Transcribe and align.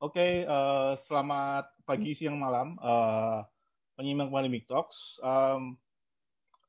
Oke, 0.00 0.48
uh, 0.48 0.96
selamat 0.96 1.76
pagi, 1.84 2.16
siang, 2.16 2.40
malam. 2.40 2.72
Uh, 2.80 3.44
penyimak 4.00 4.32
Pandemic 4.32 4.64
Talks. 4.64 5.20
Um, 5.20 5.76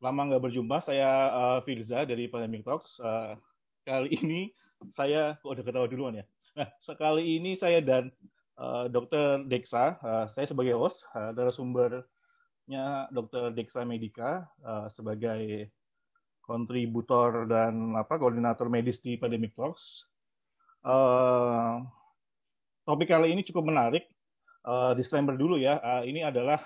lama 0.04 0.28
nggak 0.28 0.52
berjumpa, 0.52 0.84
saya 0.84 1.32
uh, 1.32 1.60
Firza 1.64 2.04
dari 2.04 2.28
Pandemic 2.28 2.68
Talks. 2.68 3.00
Uh, 3.00 3.40
kali 3.88 4.20
ini 4.20 4.52
saya, 4.92 5.40
kok 5.40 5.48
udah 5.48 5.64
ketawa 5.64 5.88
duluan 5.88 6.20
ya? 6.20 6.26
Nah, 6.60 6.68
sekali 6.84 7.40
ini 7.40 7.56
saya 7.56 7.80
dan 7.80 8.12
uh, 8.60 8.92
Dr. 8.92 9.48
Deksa, 9.48 9.96
uh, 10.04 10.28
saya 10.28 10.52
sebagai 10.52 10.76
host, 10.76 11.00
uh, 11.16 11.32
sumbernya 11.56 13.08
Dr. 13.16 13.56
Deksa 13.56 13.88
Medika 13.88 14.44
uh, 14.60 14.92
sebagai 14.92 15.72
kontributor 16.44 17.48
dan 17.48 17.96
apa 17.96 18.20
koordinator 18.20 18.68
medis 18.68 19.00
di 19.00 19.16
Pandemic 19.16 19.56
Talks. 19.56 20.04
Uh, 20.84 21.88
topik 22.92 23.08
kali 23.08 23.32
ini 23.32 23.40
cukup 23.48 23.72
menarik. 23.72 24.04
Uh, 24.68 24.92
disclaimer 25.00 25.40
dulu 25.40 25.56
ya, 25.56 25.80
uh, 25.80 26.04
ini 26.04 26.28
adalah 26.28 26.60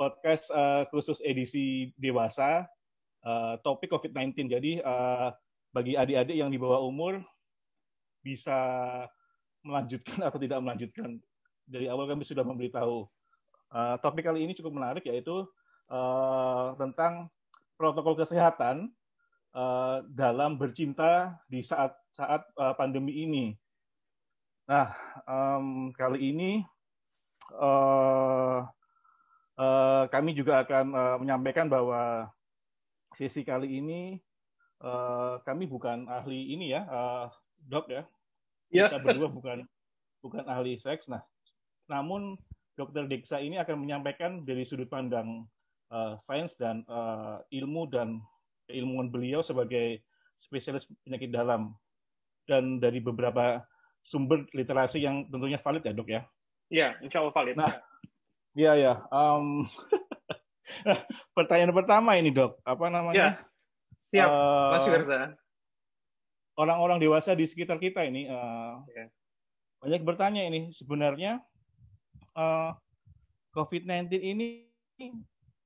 podcast 0.00 0.48
uh, 0.56 0.88
khusus 0.88 1.20
edisi 1.20 1.92
dewasa, 2.00 2.64
uh, 3.28 3.60
topik 3.60 3.92
COVID-19. 3.92 4.48
Jadi 4.48 4.80
uh, 4.80 5.28
bagi 5.76 6.00
adik-adik 6.00 6.32
yang 6.32 6.48
di 6.48 6.56
bawah 6.56 6.80
umur 6.80 7.20
bisa 8.24 8.56
melanjutkan 9.60 10.16
atau 10.32 10.40
tidak 10.40 10.64
melanjutkan. 10.64 11.20
Dari 11.68 11.92
awal 11.92 12.08
kami 12.08 12.24
sudah 12.24 12.48
memberitahu. 12.48 13.04
Uh, 13.68 14.00
topik 14.00 14.24
kali 14.24 14.48
ini 14.48 14.56
cukup 14.56 14.80
menarik 14.80 15.04
yaitu 15.04 15.44
uh, 15.92 16.72
tentang 16.80 17.28
protokol 17.76 18.16
kesehatan 18.16 18.88
uh, 19.52 20.00
dalam 20.08 20.56
bercinta 20.56 21.36
di 21.52 21.60
saat 21.60 21.92
saat 22.16 22.48
uh, 22.56 22.72
pandemi 22.72 23.28
ini. 23.28 23.52
Nah, 24.68 24.92
um, 25.24 25.96
kali 25.96 26.28
ini 26.28 26.60
uh, 27.56 28.68
uh, 29.56 30.04
kami 30.12 30.36
juga 30.36 30.60
akan 30.60 30.86
uh, 30.92 31.16
menyampaikan 31.16 31.72
bahwa 31.72 32.28
sesi 33.16 33.48
kali 33.48 33.80
ini 33.80 34.20
uh, 34.84 35.40
kami 35.48 35.64
bukan 35.64 36.04
ahli 36.12 36.52
ini 36.52 36.76
ya, 36.76 36.84
uh, 36.84 37.32
dok 37.64 37.88
ya. 37.88 38.04
Yeah. 38.68 38.92
Kita 38.92 39.00
berdua 39.00 39.32
bukan 39.32 39.64
bukan 40.20 40.44
ahli 40.44 40.76
seks. 40.76 41.08
Nah, 41.08 41.24
namun 41.88 42.36
Dokter 42.76 43.08
Deksa 43.08 43.40
ini 43.40 43.56
akan 43.56 43.88
menyampaikan 43.88 44.44
dari 44.44 44.68
sudut 44.68 44.92
pandang 44.92 45.48
uh, 45.88 46.20
sains 46.28 46.52
dan 46.60 46.84
uh, 46.92 47.40
ilmu 47.48 47.88
dan 47.88 48.20
keilmuan 48.68 49.08
beliau 49.08 49.40
sebagai 49.40 50.04
spesialis 50.36 50.84
penyakit 51.08 51.32
dalam 51.32 51.72
dan 52.44 52.76
dari 52.76 53.00
beberapa 53.00 53.64
sumber 54.08 54.48
literasi 54.56 55.04
yang 55.04 55.28
tentunya 55.28 55.60
valid 55.60 55.84
ya 55.84 55.92
dok 55.92 56.08
ya? 56.08 56.24
Iya, 56.72 56.88
insya 57.04 57.20
Allah 57.20 57.36
valid. 57.36 57.56
Nah, 57.60 57.76
iya 58.56 58.72
ya. 58.80 58.92
Um, 59.12 59.68
pertanyaan 61.36 61.76
pertama 61.76 62.16
ini 62.16 62.32
dok, 62.32 62.56
apa 62.64 62.88
namanya? 62.88 63.16
Ya. 63.16 63.30
Siap, 64.08 64.28
uh, 64.32 64.68
Mas 64.72 64.88
Firza. 64.88 65.36
Orang-orang 66.56 66.98
dewasa 66.98 67.36
di 67.36 67.44
sekitar 67.44 67.76
kita 67.76 68.02
ini 68.08 68.26
uh, 68.26 68.80
ya. 68.90 69.06
banyak 69.78 70.02
bertanya 70.02 70.42
ini 70.42 70.74
sebenarnya 70.74 71.38
uh, 72.34 72.74
COVID-19 73.54 74.10
ini 74.18 74.48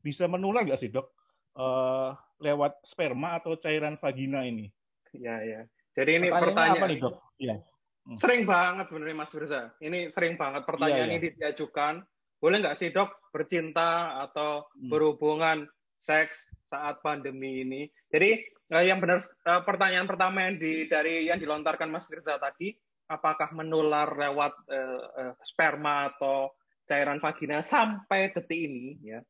bisa 0.04 0.28
menular 0.28 0.68
nggak 0.68 0.76
sih 0.76 0.92
dok 0.92 1.08
uh, 1.56 2.12
lewat 2.44 2.76
sperma 2.84 3.40
atau 3.40 3.56
cairan 3.56 3.96
vagina 3.96 4.44
ini? 4.44 4.68
Ya 5.16 5.40
ya. 5.40 5.60
Jadi 5.96 6.10
ini 6.20 6.26
pertanyaan 6.28 6.76
apa 6.76 6.86
nih 6.90 6.98
dok? 7.00 7.14
Ya. 7.40 7.56
Hmm. 8.02 8.18
Sering 8.18 8.42
banget 8.42 8.90
sebenarnya 8.90 9.16
Mas 9.16 9.30
Firza. 9.30 9.70
Ini 9.78 10.10
sering 10.10 10.34
banget 10.34 10.66
pertanyaan 10.66 11.10
iya, 11.10 11.16
iya. 11.16 11.20
ini 11.22 11.28
diajukan. 11.38 12.02
Boleh 12.42 12.58
nggak 12.58 12.78
sih 12.78 12.90
dok 12.90 13.30
bercinta 13.30 14.18
atau 14.26 14.66
hmm. 14.74 14.90
berhubungan 14.90 15.70
seks 16.02 16.50
saat 16.66 16.98
pandemi 16.98 17.62
ini? 17.62 17.86
Jadi 18.10 18.42
eh, 18.74 18.84
yang 18.90 18.98
benar 18.98 19.22
eh, 19.22 19.62
pertanyaan 19.62 20.10
pertama 20.10 20.50
yang 20.50 20.58
di 20.58 20.90
dari 20.90 21.30
yang 21.30 21.38
dilontarkan 21.38 21.94
Mas 21.94 22.06
Firza 22.10 22.42
tadi, 22.42 22.74
apakah 23.06 23.54
menular 23.54 24.10
lewat 24.18 24.52
eh, 24.66 25.02
eh, 25.22 25.34
sperma 25.46 26.10
atau 26.10 26.50
cairan 26.90 27.22
vagina 27.22 27.62
sampai 27.62 28.34
detik 28.34 28.58
ini? 28.66 28.98
Ya, 29.06 29.22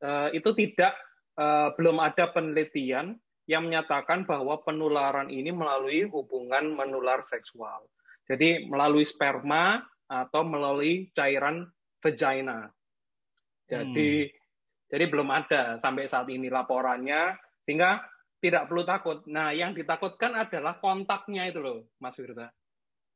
eh, 0.00 0.28
itu 0.32 0.48
tidak 0.56 0.96
eh, 1.36 1.68
belum 1.76 2.00
ada 2.00 2.32
penelitian 2.32 3.20
yang 3.44 3.68
menyatakan 3.68 4.24
bahwa 4.24 4.64
penularan 4.64 5.28
ini 5.28 5.52
melalui 5.52 6.08
hubungan 6.08 6.72
menular 6.72 7.20
seksual. 7.20 7.84
Jadi 8.24 8.66
melalui 8.68 9.04
sperma 9.04 9.84
atau 10.08 10.42
melalui 10.44 11.12
cairan 11.12 11.68
vagina. 12.00 12.68
Jadi 13.64 14.28
hmm. 14.28 14.32
jadi 14.92 15.04
belum 15.08 15.28
ada 15.32 15.80
sampai 15.80 16.04
saat 16.08 16.28
ini 16.28 16.52
laporannya 16.52 17.36
sehingga 17.64 18.04
tidak 18.44 18.68
perlu 18.68 18.84
takut. 18.84 19.24
Nah, 19.24 19.56
yang 19.56 19.72
ditakutkan 19.72 20.36
adalah 20.36 20.76
kontaknya 20.76 21.48
itu 21.48 21.64
loh, 21.64 21.88
Mas 21.96 22.12
Firza. 22.12 22.52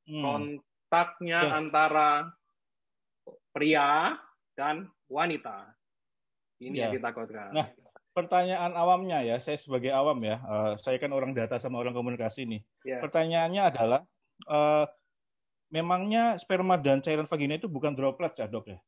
Hmm. 0.09 0.25
Kontaknya 0.25 1.41
ya. 1.45 1.53
antara 1.61 2.11
pria 3.53 4.17
dan 4.57 4.89
wanita. 5.13 5.69
Ini 6.65 6.75
ya. 6.75 6.83
yang 6.89 6.97
ditakutkan. 6.97 7.53
Nah, 7.53 7.69
pertanyaan 8.17 8.73
awamnya 8.73 9.21
ya, 9.21 9.37
saya 9.37 9.61
sebagai 9.61 9.93
awam 9.93 10.17
ya, 10.25 10.41
uh, 10.43 10.73
saya 10.81 10.97
kan 10.97 11.13
orang 11.13 11.37
data 11.37 11.61
sama 11.61 11.77
orang 11.77 11.93
komunikasi 11.93 12.49
nih. 12.49 12.61
Ya. 12.89 12.99
Pertanyaannya 13.05 13.63
adalah, 13.69 14.01
uh, 14.49 14.89
memangnya 15.69 16.41
sperma 16.41 16.81
dan 16.81 17.05
cairan 17.05 17.29
vagina 17.29 17.61
itu 17.61 17.69
bukan 17.69 17.93
droplet 17.93 18.33
ya 18.37 18.49
dok 18.49 18.73
ya? 18.73 18.79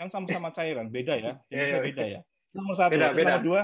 Kan 0.00 0.08
sama-sama 0.08 0.50
cairan, 0.56 0.88
beda 0.88 1.14
ya? 1.16 1.32
Ini 1.52 1.56
yeah, 1.56 1.80
beda 1.84 2.04
ya. 2.04 2.20
Nomor 2.56 2.74
satu, 2.74 2.92
beda, 2.96 3.14
beda. 3.14 3.30
nomor 3.38 3.42
dua, 3.44 3.60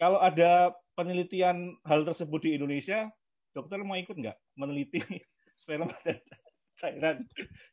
kalau 0.00 0.18
ada 0.22 0.72
penelitian 0.96 1.76
hal 1.84 2.06
tersebut 2.06 2.40
di 2.46 2.50
Indonesia, 2.56 3.10
dokter 3.52 3.82
mau 3.82 3.98
ikut 3.98 4.14
nggak 4.14 4.36
meneliti 4.56 5.02
sperma 5.60 5.90
dan 6.06 6.22
cairan 6.78 7.16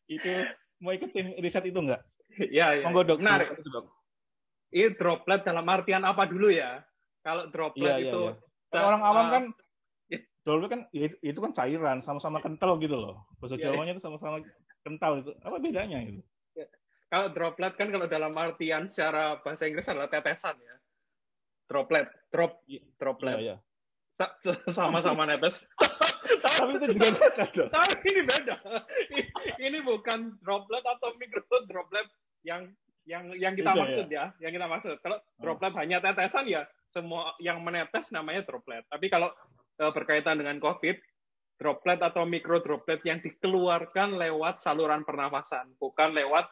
itu 0.09 0.33
mau 0.81 0.91
ikut 0.91 1.13
tim 1.13 1.37
riset 1.39 1.69
itu 1.69 1.77
nggak? 1.77 2.01
Ya, 2.51 2.75
ya. 2.75 2.83
Monggo 2.83 3.05
dok. 3.05 3.21
Menarik. 3.21 3.53
Dok. 3.63 3.85
Ini 4.75 4.97
droplet 4.99 5.45
dalam 5.45 5.63
artian 5.69 6.03
apa 6.03 6.27
dulu 6.27 6.51
ya? 6.51 6.83
Kalau 7.23 7.47
droplet 7.49 7.95
ya, 7.95 8.11
itu 8.11 8.21
ya, 8.29 8.33
ya. 8.75 8.81
orang 8.85 9.01
awam 9.01 9.25
kan 9.31 9.43
dulu 10.45 10.69
kan 10.69 10.85
itu 10.93 11.39
kan 11.41 11.51
cairan 11.57 11.99
sama-sama 12.05 12.37
kental 12.39 12.77
gitu 12.77 12.93
loh. 12.93 13.25
Bahasa 13.41 13.57
yeah, 13.57 13.73
Jawanya 13.73 13.97
itu 13.97 14.03
sama-sama 14.05 14.37
kental 14.85 15.25
itu 15.25 15.33
apa 15.41 15.57
bedanya 15.57 15.97
itu 16.05 16.21
ya. 16.53 16.69
kalau 17.09 17.33
droplet 17.33 17.73
kan 17.73 17.89
kalau 17.89 18.05
dalam 18.05 18.37
artian 18.37 18.85
secara 18.85 19.41
bahasa 19.41 19.65
Inggris 19.65 19.89
adalah 19.89 20.07
tetesan 20.07 20.53
ya. 20.61 20.75
Droplet 21.65 22.05
drop 22.29 22.61
iya, 22.69 22.85
droplet. 23.01 23.37
Yeah, 23.41 23.57
yeah. 24.21 24.71
sama-sama 24.71 25.25
netes 25.29 25.65
tapi 26.25 26.71
itu 26.77 26.85
juga 26.97 27.07
beda 27.13 27.45
tapi 27.77 28.05
ini 28.11 28.21
beda. 28.25 28.55
Ini 29.61 29.79
bukan 29.85 30.19
droplet 30.41 30.83
atau 30.83 31.09
mikro 31.17 31.41
droplet 31.69 32.07
yang 32.45 32.69
yang 33.05 33.29
yang 33.37 33.53
kita 33.53 33.73
beda, 33.73 33.81
maksud 33.85 34.07
ya. 34.09 34.33
ya 34.37 34.47
yang 34.47 34.51
kita 34.57 34.67
maksud. 34.69 34.95
Kalau 35.01 35.17
oh. 35.21 35.41
droplet 35.41 35.73
oh. 35.73 35.79
hanya 35.81 35.97
tetesan 36.01 36.45
ya 36.49 36.65
semua 36.89 37.35
yang 37.41 37.61
menetes 37.61 38.09
namanya 38.09 38.45
droplet. 38.45 38.85
Tapi 38.89 39.07
kalau 39.11 39.29
berkaitan 39.79 40.39
dengan 40.39 40.57
COVID, 40.63 40.97
droplet 41.55 41.99
atau 42.03 42.27
mikro 42.27 42.59
droplet 42.59 42.99
yang 43.07 43.23
dikeluarkan 43.23 44.19
lewat 44.19 44.59
saluran 44.59 45.07
pernafasan, 45.07 45.71
bukan 45.79 46.11
lewat 46.11 46.47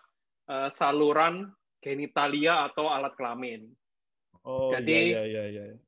uh, 0.47 0.69
saluran 0.72 1.51
genitalia 1.83 2.63
atau 2.72 2.88
alat 2.88 3.12
kelamin. 3.19 3.67
Oh, 4.44 4.72
Jadi, 4.72 5.16
iya, 5.16 5.23
iya, 5.23 5.44
iya, 5.51 5.63
iya. 5.72 5.79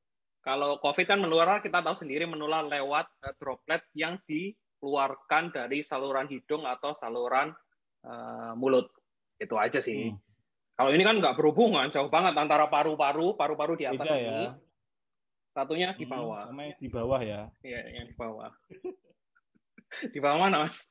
kalau 0.43 0.79
COVID 0.79 1.07
kan 1.07 1.19
menular, 1.19 1.59
kita 1.63 1.83
tahu 1.83 1.95
sendiri 1.95 2.27
menular 2.27 2.67
lewat 2.67 3.07
uh, 3.23 3.35
droplet 3.39 3.83
yang 3.95 4.19
dikeluarkan 4.27 5.55
dari 5.55 5.79
saluran 5.83 6.27
hidung 6.27 6.67
atau 6.67 6.95
saluran 6.99 7.55
uh, 8.03 8.53
mulut. 8.59 8.91
Itu 9.39 9.59
aja 9.59 9.79
sih. 9.79 10.11
Hmm. 10.11 10.19
Kalau 10.75 10.91
ini 10.91 11.07
kan 11.07 11.23
nggak 11.23 11.39
berhubungan, 11.39 11.87
jauh 11.87 12.11
banget 12.11 12.35
antara 12.35 12.67
paru-paru, 12.67 13.39
paru-paru 13.39 13.79
di 13.79 13.87
atas 13.87 14.11
Beda, 14.11 14.19
ini, 14.19 14.27
ya. 14.27 14.51
Satunya 15.55 15.95
di 15.95 16.03
hmm, 16.03 16.11
bawah. 16.11 16.51
Hmm, 16.51 16.75
di 16.75 16.89
bawah 16.91 17.21
ya. 17.23 17.47
Iya, 17.63 17.79
yang 17.95 18.05
di 18.11 18.15
bawah. 18.19 18.51
di 20.13 20.19
bawah 20.19 20.37
mana, 20.43 20.67
Mas? 20.67 20.83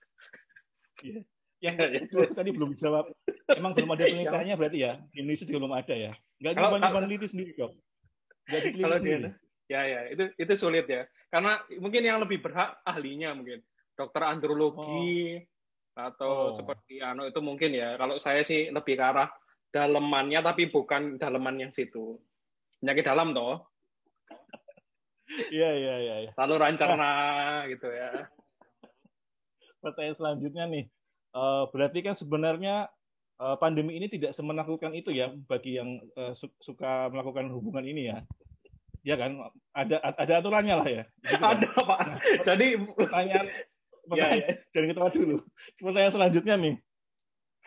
Iya. 1.05 1.21
Yang 1.61 1.75
ya, 1.77 1.87
ya. 1.93 2.01
tadi 2.41 2.51
belum 2.53 2.73
dijawab. 2.73 3.13
Emang 3.61 3.77
belum 3.77 3.93
ada 3.93 4.09
penelitiannya 4.09 4.55
berarti 4.57 4.79
ya? 4.81 4.93
Indonesia 5.13 5.45
juga 5.45 5.59
belum 5.69 5.77
ada 5.77 5.95
ya? 5.95 6.13
Enggak 6.41 6.53
cuma 6.57 6.93
meneliti 7.01 7.27
sendiri 7.29 7.53
kok. 7.61 7.73
Jadi 8.49 8.69
kalau 8.85 8.97
sendiri. 8.97 9.21
Dia, 9.21 9.33
ya 9.69 9.81
ya, 9.85 10.01
itu 10.13 10.25
itu 10.37 10.53
sulit 10.57 10.85
ya. 10.89 11.09
Karena 11.29 11.61
mungkin 11.81 12.03
yang 12.05 12.21
lebih 12.25 12.41
berhak 12.41 12.81
ahlinya 12.85 13.37
mungkin. 13.37 13.61
Dokter 13.95 14.27
andrologi 14.27 15.41
oh. 15.97 16.09
atau 16.09 16.33
oh. 16.51 16.55
seperti 16.57 17.05
ano 17.05 17.29
itu 17.29 17.41
mungkin 17.45 17.73
ya. 17.73 18.01
Kalau 18.01 18.17
saya 18.17 18.41
sih 18.45 18.73
lebih 18.73 18.97
ke 18.97 19.05
arah 19.05 19.29
dalemannya 19.73 20.41
tapi 20.41 20.73
bukan 20.73 21.21
daleman 21.21 21.69
yang 21.69 21.73
situ. 21.73 22.17
Penyakit 22.81 23.05
dalam 23.09 23.33
toh. 23.33 23.74
Iya 25.51 25.71
iya 25.75 25.95
iya. 25.99 26.15
Ya. 26.29 26.33
Lalu 26.39 26.55
rancerna 26.61 27.13
gitu 27.71 27.89
ya. 27.91 28.29
Pertanyaan 29.83 30.17
selanjutnya 30.17 30.65
nih, 30.71 30.85
uh, 31.37 31.69
berarti 31.69 32.01
kan 32.01 32.15
sebenarnya 32.17 32.89
uh, 33.43 33.57
pandemi 33.61 33.99
ini 33.99 34.09
tidak 34.09 34.33
semenakutkan 34.33 34.95
itu 34.97 35.13
ya 35.13 35.33
bagi 35.51 35.77
yang 35.77 36.01
uh, 36.17 36.33
su 36.33 36.49
suka 36.63 37.13
melakukan 37.13 37.51
hubungan 37.53 37.85
ini 37.85 38.09
ya. 38.13 38.19
Ya 39.05 39.21
kan, 39.21 39.37
ada 39.77 40.01
ada 40.01 40.33
aturannya 40.41 40.75
lah 40.81 40.89
ya. 40.89 41.03
Gitu 41.21 41.37
kan? 41.37 41.61
Ada 41.61 41.69
pak. 41.77 41.99
Nah, 42.01 42.17
Jadi 42.41 42.67
pertanyaan, 42.97 43.47
pertanyaan 44.09 44.41
ya, 44.41 44.47
ya. 44.49 44.55
jangan 44.73 44.89
ketawa 44.89 45.11
dulu. 45.13 45.37
Pertanyaan 45.77 46.15
selanjutnya 46.17 46.55
nih, 46.57 46.75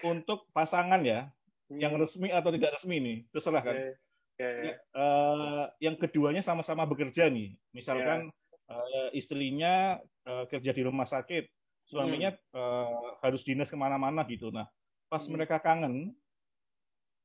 untuk 0.02 0.50
pasangan 0.50 1.02
ya, 1.06 1.30
hmm. 1.70 1.78
yang 1.78 1.94
resmi 1.94 2.34
atau 2.34 2.50
tidak 2.50 2.82
resmi 2.82 2.98
nih, 2.98 3.18
terserah 3.30 3.62
kan. 3.62 3.76
Okay. 3.78 3.94
Ya, 4.38 4.78
uh, 4.94 5.66
yang 5.82 5.98
keduanya 5.98 6.46
sama-sama 6.46 6.86
bekerja 6.86 7.26
nih, 7.26 7.58
misalkan 7.74 8.30
yeah. 8.70 8.78
uh, 8.78 9.10
istrinya 9.10 9.98
uh, 10.30 10.46
kerja 10.46 10.78
di 10.78 10.86
rumah 10.86 11.10
sakit, 11.10 11.50
suaminya 11.90 12.30
hmm. 12.30 12.54
uh, 12.54 13.18
harus 13.26 13.42
dinas 13.42 13.74
ke 13.74 13.74
mana-mana 13.74 14.22
gitu. 14.30 14.54
Nah, 14.54 14.70
pas 15.10 15.26
hmm. 15.26 15.34
mereka 15.34 15.58
kangen, 15.58 16.14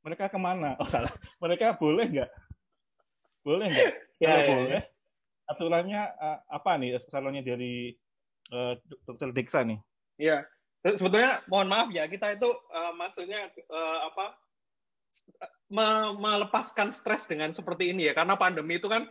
mereka 0.00 0.32
ke 0.32 0.40
mana? 0.40 0.72
Oh 0.80 0.88
salah, 0.88 1.12
mereka 1.36 1.76
boleh 1.76 2.08
nggak 2.08 2.30
boleh 3.42 3.66
nggak? 3.68 3.92
ya, 4.22 4.30
ya, 4.32 4.48
boleh. 4.48 4.80
Ya. 4.80 4.82
Aturannya 5.52 6.02
uh, 6.16 6.38
apa 6.48 6.70
nih 6.78 6.96
salonnya 7.10 7.42
dari 7.44 7.92
uh, 8.54 8.78
dokter 9.04 9.34
Diksa 9.34 9.66
nih? 9.66 9.78
Iya. 10.16 10.46
Sebetulnya 10.82 11.46
mohon 11.46 11.70
maaf 11.70 11.94
ya, 11.94 12.10
kita 12.10 12.34
itu 12.34 12.48
uh, 12.50 12.90
maksudnya 12.98 13.52
uh, 13.70 13.98
apa 14.10 14.34
me 15.72 16.12
melepaskan 16.20 16.92
stres 16.92 17.24
dengan 17.24 17.52
seperti 17.56 17.92
ini 17.92 18.08
ya 18.08 18.12
karena 18.12 18.36
pandemi 18.36 18.76
itu 18.76 18.92
kan 18.92 19.08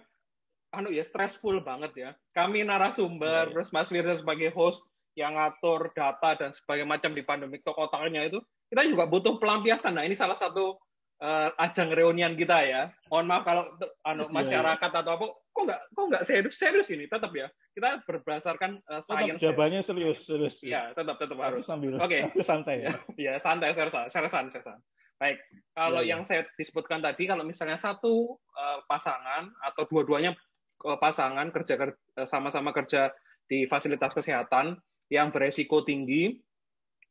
anu 0.71 0.89
ya 0.89 1.03
stressful 1.03 1.59
banget 1.61 1.91
ya. 1.95 2.09
Kami 2.31 2.63
narasumber, 2.63 3.27
ya, 3.27 3.47
ya. 3.47 3.51
terus 3.51 3.69
Mas 3.75 3.91
Firza 3.91 4.15
sebagai 4.15 4.49
host 4.55 4.87
yang 5.19 5.35
ngatur 5.35 5.91
data 5.91 6.39
dan 6.39 6.55
sebagainya 6.55 6.87
macam 6.87 7.11
di 7.11 7.23
pandemi 7.27 7.59
otaknya 7.59 8.31
itu, 8.31 8.39
kita 8.71 8.87
juga 8.87 9.03
butuh 9.11 9.35
pelampiasan. 9.43 9.99
Nah, 9.99 10.07
ini 10.07 10.15
salah 10.15 10.39
satu 10.39 10.79
uh, 11.19 11.51
ajang 11.59 11.91
reunian 11.91 12.39
kita 12.39 12.63
ya. 12.63 12.81
Mohon 13.11 13.27
maaf 13.27 13.43
kalau 13.43 13.63
anu, 14.07 14.23
iya, 14.27 14.31
masyarakat 14.31 14.91
atau 15.03 15.11
apa, 15.19 15.25
kok 15.35 15.63
nggak 15.67 15.81
kok 15.91 16.05
nggak 16.07 16.23
serius 16.23 16.55
serius 16.55 16.87
ini 16.87 17.05
tetap 17.11 17.35
ya. 17.35 17.51
Kita 17.75 17.99
berdasarkan 18.07 18.79
uh, 18.87 19.03
science. 19.03 19.35
Tetap 19.35 19.43
jawabannya 19.43 19.81
serius 19.83 20.23
serius. 20.23 20.55
Iya, 20.63 20.95
tetap 20.95 21.19
tetap 21.19 21.35
harus. 21.43 21.67
Sambil 21.67 21.99
Oke. 21.99 22.23
Okay. 22.31 22.47
santai 22.47 22.87
ya. 22.87 22.91
Iya, 23.27 23.33
santai, 23.43 23.75
seriusan, 23.75 24.07
seriusan, 24.07 24.47
seriusan. 24.55 24.79
Baik, 25.21 25.37
kalau 25.77 26.01
ya, 26.01 26.17
yang 26.17 26.25
saya 26.25 26.49
disebutkan 26.57 26.97
tadi, 26.97 27.29
kalau 27.29 27.45
misalnya 27.45 27.77
satu 27.77 28.41
uh, 28.57 28.81
pasangan 28.89 29.53
atau 29.61 29.85
dua-duanya 29.85 30.33
uh, 30.81 30.97
pasangan 30.97 31.53
kerja 31.53 31.93
sama-sama 32.25 32.73
kerja 32.73 33.13
di 33.45 33.69
fasilitas 33.69 34.17
kesehatan 34.17 34.81
yang 35.13 35.29
beresiko 35.29 35.85
tinggi, 35.85 36.41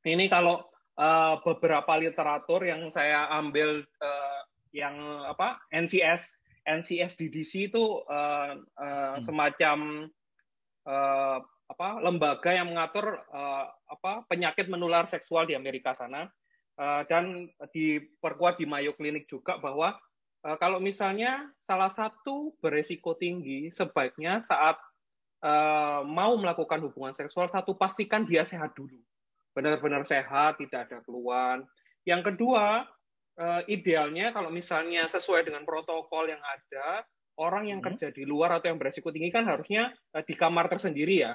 ini 0.03 0.27
kalau 0.27 0.67
uh, 0.99 1.39
beberapa 1.47 2.03
literatur 2.03 2.67
yang 2.67 2.91
saya 2.91 3.31
ambil 3.31 3.87
uh, 4.03 4.41
yang 4.75 4.99
apa 5.31 5.63
NCS 5.71 6.35
NCS 6.67 7.15
DDC 7.15 7.71
itu 7.71 8.03
uh, 8.11 8.59
uh, 8.59 9.15
hmm. 9.15 9.23
semacam 9.23 9.79
uh, 10.83 11.39
apa 11.71 11.89
lembaga 12.03 12.51
yang 12.51 12.75
mengatur 12.75 13.23
uh, 13.31 13.71
apa 13.87 14.27
penyakit 14.27 14.67
menular 14.67 15.07
seksual 15.07 15.47
di 15.47 15.55
Amerika 15.55 15.95
sana 15.95 16.27
dan 16.81 17.53
diperkuat 17.77 18.57
di 18.57 18.65
Mayo 18.65 18.97
Clinic 18.97 19.29
juga 19.29 19.61
bahwa 19.61 20.01
uh, 20.49 20.57
kalau 20.57 20.81
misalnya 20.81 21.45
salah 21.61 21.93
satu 21.93 22.57
beresiko 22.65 23.13
tinggi 23.21 23.69
sebaiknya 23.69 24.41
saat 24.41 24.81
uh, 25.45 26.01
mau 26.09 26.33
melakukan 26.41 26.81
hubungan 26.81 27.13
seksual 27.13 27.53
satu 27.53 27.77
pastikan 27.77 28.25
dia 28.25 28.49
sehat 28.49 28.73
dulu 28.73 28.97
benar-benar 29.51 30.07
sehat, 30.07 30.63
tidak 30.63 30.87
ada 30.87 31.03
keluhan. 31.03 31.67
Yang 32.07 32.33
kedua, 32.33 32.87
idealnya 33.67 34.31
kalau 34.31 34.47
misalnya 34.47 35.11
sesuai 35.11 35.43
dengan 35.43 35.67
protokol 35.67 36.31
yang 36.31 36.39
ada, 36.39 37.03
orang 37.35 37.67
yang 37.67 37.83
hmm. 37.83 37.91
kerja 37.91 38.15
di 38.15 38.23
luar 38.23 38.63
atau 38.63 38.71
yang 38.71 38.79
beresiko 38.79 39.11
tinggi 39.11 39.35
kan 39.35 39.51
harusnya 39.51 39.91
di 40.23 40.39
kamar 40.39 40.71
tersendiri 40.71 41.27
ya, 41.27 41.35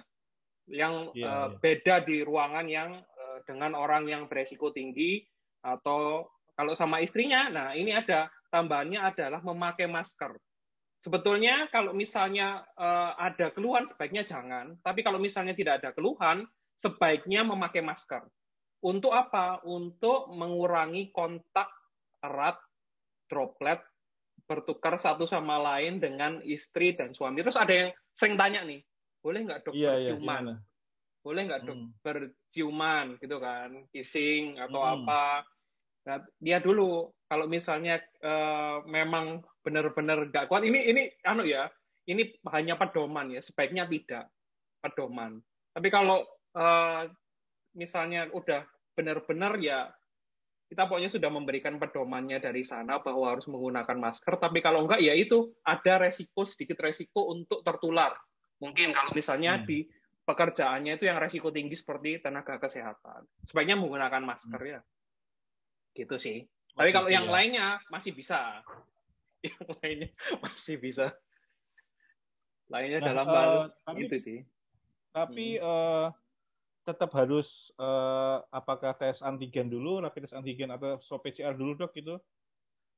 yang 0.72 1.12
yeah, 1.12 1.28
uh, 1.28 1.48
yeah. 1.52 1.60
beda 1.60 2.08
di 2.08 2.24
ruangan 2.24 2.66
yang 2.72 3.04
dengan 3.44 3.76
orang 3.76 4.08
yang 4.08 4.32
beresiko 4.32 4.72
tinggi 4.72 5.28
atau 5.66 6.30
kalau 6.54 6.78
sama 6.78 7.02
istrinya, 7.02 7.50
nah 7.50 7.74
ini 7.74 7.92
ada 7.92 8.30
tambahannya 8.54 9.02
adalah 9.02 9.42
memakai 9.42 9.90
masker. 9.90 10.38
Sebetulnya 11.04 11.68
kalau 11.70 11.92
misalnya 11.92 12.64
uh, 12.78 13.18
ada 13.18 13.52
keluhan 13.52 13.86
sebaiknya 13.86 14.26
jangan, 14.26 14.78
tapi 14.86 15.02
kalau 15.02 15.18
misalnya 15.18 15.58
tidak 15.58 15.84
ada 15.84 15.90
keluhan, 15.92 16.48
sebaiknya 16.78 17.44
memakai 17.44 17.84
masker. 17.84 18.24
Untuk 18.86 19.12
apa? 19.12 19.60
Untuk 19.66 20.32
mengurangi 20.32 21.10
kontak 21.10 21.68
erat 22.24 22.58
droplet 23.28 23.82
bertukar 24.46 24.96
satu 25.02 25.26
sama 25.26 25.58
lain 25.58 25.98
dengan 25.98 26.38
istri 26.46 26.94
dan 26.94 27.12
suami. 27.12 27.42
Terus 27.42 27.58
ada 27.58 27.74
yang 27.74 27.90
sering 28.14 28.38
tanya 28.38 28.62
nih, 28.62 28.82
boleh 29.20 29.40
nggak 29.42 29.60
dok 29.66 29.74
iya, 29.74 29.98
iya 29.98 30.14
berciuman? 30.14 30.44
Iya, 30.46 30.56
boleh 31.26 31.42
nggak 31.50 31.62
dok 31.66 31.78
hmm. 31.78 31.90
berciuman 32.06 33.06
gitu 33.18 33.38
kan, 33.42 33.70
kissing 33.90 34.62
atau 34.62 34.82
hmm. 34.82 34.94
apa? 35.02 35.26
Nah, 36.06 36.22
dia 36.38 36.62
dulu 36.62 37.10
kalau 37.26 37.50
misalnya 37.50 37.98
uh, 38.22 38.86
memang 38.86 39.42
benar-benar 39.66 40.30
nggak 40.30 40.46
kuat, 40.46 40.62
ini 40.62 40.86
ini 40.86 41.10
anu 41.26 41.42
ya, 41.42 41.66
ini 42.06 42.38
hanya 42.54 42.78
pedoman 42.78 43.34
ya, 43.34 43.42
sebaiknya 43.42 43.90
tidak 43.90 44.30
pedoman. 44.86 45.42
Tapi 45.74 45.90
kalau 45.90 46.22
uh, 46.54 47.10
misalnya 47.74 48.30
udah 48.32 48.64
benar-benar 48.96 49.60
ya 49.60 49.92
kita 50.66 50.90
pokoknya 50.90 51.12
sudah 51.14 51.30
memberikan 51.30 51.78
pedomannya 51.78 52.42
dari 52.42 52.66
sana 52.66 52.98
bahwa 52.98 53.38
harus 53.38 53.46
menggunakan 53.46 53.98
masker, 54.02 54.34
tapi 54.42 54.66
kalau 54.66 54.86
enggak 54.86 55.02
ya 55.02 55.14
itu 55.14 55.54
ada 55.62 56.02
resiko 56.02 56.42
sedikit 56.42 56.82
resiko 56.82 57.30
untuk 57.30 57.62
tertular. 57.62 58.18
Mungkin 58.62 58.94
kalau 58.94 59.14
misalnya 59.14 59.62
hmm. 59.62 59.66
di 59.70 59.86
pekerjaannya 60.26 60.98
itu 60.98 61.06
yang 61.06 61.22
resiko 61.22 61.54
tinggi 61.54 61.78
seperti 61.78 62.18
tenaga 62.18 62.58
kesehatan, 62.58 63.30
sebaiknya 63.46 63.78
menggunakan 63.78 64.26
masker 64.26 64.62
hmm. 64.62 64.74
ya. 64.74 64.82
Gitu 65.96 66.16
sih. 66.20 66.38
Tapi 66.76 66.92
kalau 66.92 67.08
yang 67.08 67.32
ya. 67.32 67.32
lainnya 67.32 67.68
masih 67.88 68.12
bisa. 68.12 68.60
Yang 69.46 69.78
lainnya 69.78 70.10
masih 70.42 70.76
bisa. 70.82 71.08
Lainnya 72.66 72.98
nah, 72.98 73.08
dalam 73.14 73.26
uh, 73.30 73.66
tapi, 73.86 74.10
itu 74.10 74.18
sih. 74.18 74.40
Tapi 75.14 75.62
hmm. 75.62 75.64
uh, 75.64 76.08
tetap 76.82 77.14
harus 77.14 77.70
uh, 77.78 78.42
apakah 78.50 78.98
tes 78.98 79.22
antigen 79.22 79.70
dulu, 79.70 80.02
rapid 80.02 80.26
test 80.26 80.38
antigen 80.38 80.74
atau 80.74 80.98
swab 81.02 81.22
PCR 81.22 81.54
dulu 81.54 81.78
dok 81.78 81.94
gitu? 81.94 82.18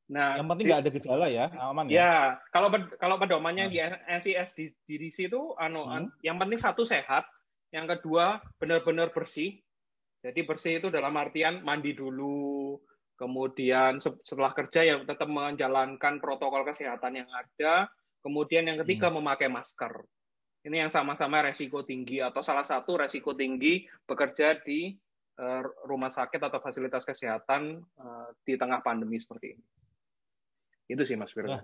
Nah, 0.08 0.40
yang 0.40 0.48
penting 0.48 0.72
nggak 0.72 0.82
ada 0.88 0.92
gejala 0.92 1.28
ya, 1.28 1.52
aman 1.60 1.92
ya. 1.92 1.96
Ya, 2.00 2.16
kalau 2.56 2.72
kalau 2.96 3.20
pedomannya 3.20 3.68
nah. 3.68 3.72
di 3.72 3.78
NCS 4.08 4.50
di, 4.56 4.66
di 4.88 5.12
situ, 5.12 5.52
anu, 5.60 5.84
hmm. 5.84 6.24
yang 6.24 6.40
penting 6.40 6.64
satu 6.64 6.88
sehat, 6.88 7.28
yang 7.76 7.88
kedua 7.92 8.40
benar-benar 8.56 9.12
bersih. 9.12 9.60
Jadi 10.24 10.48
bersih 10.48 10.80
itu 10.80 10.88
dalam 10.88 11.12
artian 11.20 11.60
mandi 11.64 11.92
dulu, 11.92 12.80
kemudian 13.18 13.98
setelah 14.00 14.54
kerja 14.54 14.86
ya 14.86 14.96
tetap 15.02 15.28
menjalankan 15.28 16.22
protokol 16.22 16.64
kesehatan 16.64 17.26
yang 17.26 17.30
ada, 17.34 17.90
kemudian 18.22 18.70
yang 18.70 18.78
ketiga 18.86 19.10
hmm. 19.10 19.20
memakai 19.20 19.50
masker. 19.50 20.06
Ini 20.62 20.86
yang 20.86 20.92
sama-sama 20.94 21.42
resiko 21.42 21.82
tinggi 21.82 22.22
atau 22.22 22.46
salah 22.46 22.64
satu 22.64 23.02
resiko 23.02 23.34
tinggi 23.34 23.90
bekerja 24.06 24.62
di 24.62 24.94
uh, 25.42 25.64
rumah 25.90 26.14
sakit 26.14 26.38
atau 26.38 26.60
fasilitas 26.62 27.08
kesehatan 27.08 27.82
uh, 27.98 28.30
di 28.46 28.54
tengah 28.60 28.86
pandemi 28.86 29.18
seperti 29.18 29.58
ini. 29.58 29.66
Itu 30.88 31.04
sih 31.08 31.18
Mas 31.18 31.34
Firman. 31.34 31.64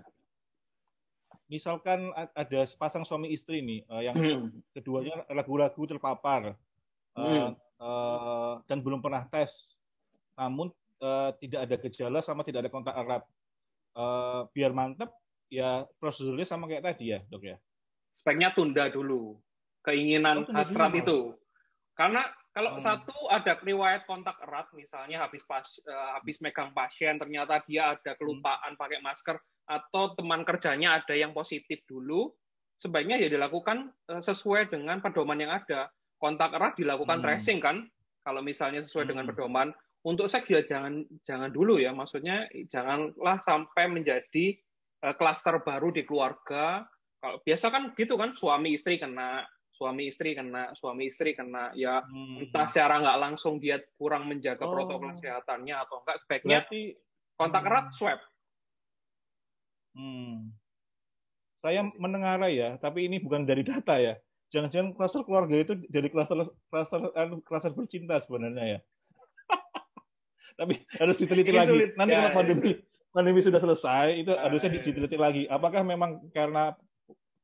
misalkan 1.52 2.10
ada 2.16 2.60
sepasang 2.64 3.04
suami 3.04 3.30
istri 3.30 3.60
nih, 3.60 3.80
uh, 3.92 4.02
yang 4.02 4.16
hmm. 4.16 4.74
keduanya 4.74 5.22
ragu-ragu 5.28 5.84
terpapar 5.84 6.56
uh, 7.14 7.52
uh, 7.78 8.54
dan 8.64 8.80
belum 8.80 9.04
pernah 9.04 9.28
tes, 9.28 9.76
namun 10.34 10.72
uh, 11.04 11.36
tidak 11.36 11.68
ada 11.68 11.76
gejala 11.84 12.18
sama 12.24 12.40
tidak 12.48 12.64
ada 12.64 12.72
kontak 12.72 12.96
erat. 12.96 13.22
Uh, 13.94 14.48
biar 14.56 14.72
mantep, 14.72 15.12
ya 15.52 15.84
prosedurnya 16.00 16.48
sama 16.48 16.66
kayak 16.66 16.82
tadi 16.82 17.14
ya, 17.14 17.22
dok 17.28 17.44
ya 17.44 17.60
sebaiknya 18.24 18.56
tunda 18.56 18.88
dulu 18.88 19.36
keinginan 19.84 20.48
oh, 20.48 20.56
hasrat 20.56 20.96
itu. 20.96 21.36
Karena 21.92 22.24
kalau 22.56 22.80
hmm. 22.80 22.82
satu 22.82 23.12
ada 23.28 23.60
riwayat 23.60 24.08
kontak 24.08 24.40
erat, 24.40 24.72
misalnya 24.72 25.20
habis 25.20 25.44
pas, 25.44 25.68
uh, 25.84 26.16
habis 26.16 26.40
megang 26.40 26.72
pasien, 26.72 27.20
ternyata 27.20 27.60
dia 27.68 27.92
ada 27.92 28.16
kelupaan 28.16 28.72
hmm. 28.74 28.80
pakai 28.80 28.98
masker, 29.04 29.36
atau 29.68 30.16
teman 30.16 30.40
kerjanya 30.42 30.96
ada 30.96 31.12
yang 31.12 31.36
positif 31.36 31.84
dulu, 31.84 32.32
sebaiknya 32.80 33.20
ya 33.20 33.28
dilakukan 33.28 33.92
uh, 34.08 34.24
sesuai 34.24 34.72
dengan 34.72 35.04
pedoman 35.04 35.36
yang 35.36 35.52
ada. 35.52 35.92
Kontak 36.16 36.56
erat 36.56 36.80
dilakukan 36.80 37.20
hmm. 37.20 37.24
tracing 37.28 37.60
kan, 37.60 37.84
kalau 38.24 38.40
misalnya 38.40 38.80
sesuai 38.80 39.04
hmm. 39.04 39.10
dengan 39.12 39.24
pedoman. 39.28 39.68
Untuk 40.04 40.28
seks 40.28 40.52
ya 40.52 40.60
jangan 40.60 41.00
jangan 41.24 41.48
dulu 41.48 41.80
ya, 41.80 41.96
maksudnya 41.96 42.44
janganlah 42.68 43.40
sampai 43.40 43.88
menjadi 43.88 44.60
klaster 45.16 45.60
uh, 45.60 45.64
baru 45.64 45.92
di 45.92 46.04
keluarga 46.04 46.84
kalau 47.20 47.40
biasa 47.40 47.72
kan 47.72 47.96
gitu 47.96 48.20
kan 48.20 48.36
suami 48.36 48.76
istri 48.76 49.00
kena 49.00 49.48
suami 49.74 50.06
istri 50.06 50.38
kena, 50.38 50.70
suami 50.78 51.10
istri 51.10 51.34
kena, 51.34 51.74
ya 51.74 51.98
hmm. 52.06 52.46
entah 52.46 52.66
secara 52.70 53.02
nggak 53.02 53.18
langsung 53.18 53.58
dia 53.58 53.82
kurang 53.98 54.30
menjaga 54.30 54.62
oh. 54.62 54.70
protokol 54.70 55.10
kesehatannya 55.10 55.74
atau 55.74 55.96
enggak, 56.00 56.16
sebaiknya 56.22 56.58
Berarti, 56.62 56.80
kontak 57.34 57.62
hmm. 57.66 57.70
erat 57.74 57.86
swab. 57.90 58.20
Hmm. 59.98 60.54
Saya 61.58 61.80
mendengar 61.98 62.38
ya, 62.52 62.78
tapi 62.78 63.10
ini 63.10 63.18
bukan 63.18 63.42
dari 63.48 63.66
data 63.66 63.98
ya. 63.98 64.14
Jangan-jangan 64.54 64.94
kluster 64.94 65.26
keluarga 65.26 65.56
itu 65.58 65.74
dari 65.90 66.06
kluster 66.06 66.38
kluster 66.70 67.10
kluster 67.42 67.72
bercinta 67.74 68.22
sebenarnya 68.22 68.78
ya. 68.78 68.80
Tapi 70.54 70.82
harus 70.98 71.16
diteliti 71.18 71.50
lagi. 71.50 71.70
Sulit. 71.70 71.90
Nanti 71.98 72.14
ya, 72.14 72.20
kalau 72.26 72.36
pandemi 72.42 72.70
ya. 72.70 72.76
pandemi 73.14 73.40
sudah 73.42 73.60
selesai, 73.60 74.06
itu 74.18 74.32
ya, 74.32 74.40
harusnya 74.46 74.70
ya. 74.70 74.76
diteliti 74.82 75.16
lagi. 75.18 75.42
Apakah 75.50 75.82
memang 75.82 76.30
karena 76.30 76.74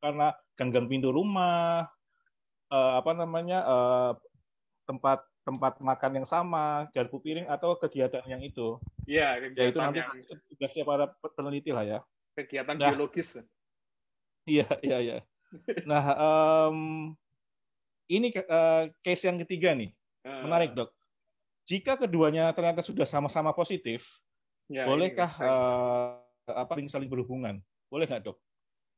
karena 0.00 0.32
ganggang 0.56 0.86
pintu 0.88 1.12
rumah, 1.12 1.86
uh, 2.72 2.92
apa 2.98 3.12
namanya 3.12 3.58
uh, 3.66 4.12
tempat 4.88 5.22
tempat 5.44 5.80
makan 5.80 6.22
yang 6.22 6.28
sama, 6.28 6.86
garpu 6.92 7.18
piring 7.18 7.48
atau 7.48 7.74
kegiatan 7.76 8.22
yang 8.28 8.44
itu. 8.44 8.76
Iya, 9.08 9.40
kegiatan 9.40 9.66
ya, 9.66 9.70
itu 9.72 9.78
nanti 9.80 9.98
yang... 10.00 10.12
tugasnya 10.52 10.84
para 10.86 11.04
peneliti 11.34 11.70
lah 11.72 11.84
ya. 11.84 11.98
Kegiatan 12.36 12.76
nah, 12.76 12.92
biologis. 12.92 13.40
Iya, 14.46 14.68
iya, 14.84 14.98
iya. 15.00 15.16
Nah, 15.88 16.04
um, 16.14 16.78
ini 18.06 18.30
uh, 18.36 18.90
case 19.02 19.26
yang 19.26 19.42
ketiga 19.42 19.74
nih, 19.74 19.90
uh, 20.26 20.42
menarik 20.46 20.76
dok. 20.76 20.92
Jika 21.70 21.94
keduanya 21.94 22.50
ternyata 22.50 22.82
sudah 22.82 23.06
sama-sama 23.06 23.54
positif, 23.54 24.02
ya, 24.66 24.90
bolehkah 24.90 25.30
uh, 25.38 26.18
apa 26.50 26.82
saling 26.90 27.06
berhubungan? 27.06 27.62
Boleh 27.86 28.10
nggak 28.10 28.26
dok? 28.26 28.38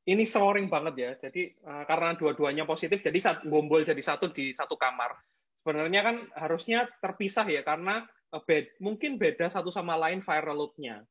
ini 0.07 0.27
scoring 0.27 0.67
banget 0.67 0.95
ya. 0.99 1.11
Jadi 1.29 1.55
uh, 1.63 1.85
karena 1.87 2.19
dua-duanya 2.19 2.65
positif, 2.67 3.03
jadi 3.03 3.19
saat 3.23 3.47
gombol 3.47 3.87
jadi 3.87 4.03
satu 4.03 4.35
di 4.35 4.51
satu 4.51 4.75
kamar. 4.75 5.15
Sebenarnya 5.63 6.01
kan 6.03 6.17
harusnya 6.35 6.91
terpisah 6.99 7.47
ya 7.47 7.63
karena 7.63 8.03
uh, 8.35 8.43
bed, 8.43 8.75
mungkin 8.83 9.15
beda 9.15 9.47
satu 9.47 9.71
sama 9.71 9.95
lain 9.95 10.25
viral 10.25 10.59
load-nya. 10.59 11.07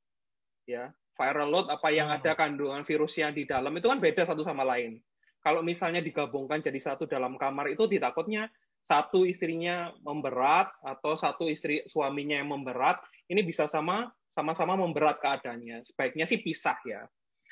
Ya, 0.67 0.91
viral 1.15 1.49
load 1.49 1.67
apa 1.71 1.87
yang 1.91 2.11
hmm. 2.11 2.17
ada 2.19 2.31
kandungan 2.35 2.83
virusnya 2.83 3.31
di 3.31 3.47
dalam 3.47 3.71
itu 3.71 3.87
kan 3.87 3.99
beda 4.03 4.27
satu 4.27 4.43
sama 4.43 4.67
lain. 4.67 4.99
Kalau 5.41 5.65
misalnya 5.65 6.03
digabungkan 6.03 6.61
jadi 6.61 6.77
satu 6.77 7.09
dalam 7.09 7.33
kamar 7.39 7.73
itu 7.73 7.89
ditakutnya 7.89 8.51
satu 8.91 9.23
istrinya 9.23 9.95
memberat 10.03 10.67
atau 10.83 11.15
satu 11.15 11.47
istri 11.47 11.87
suaminya 11.87 12.35
yang 12.35 12.51
memberat, 12.51 12.99
ini 13.31 13.39
bisa 13.47 13.71
sama 13.71 14.11
sama-sama 14.35 14.75
memberat 14.75 15.23
keadaannya. 15.23 15.87
Sebaiknya 15.87 16.27
sih 16.27 16.43
pisah 16.43 16.75
ya 16.83 17.07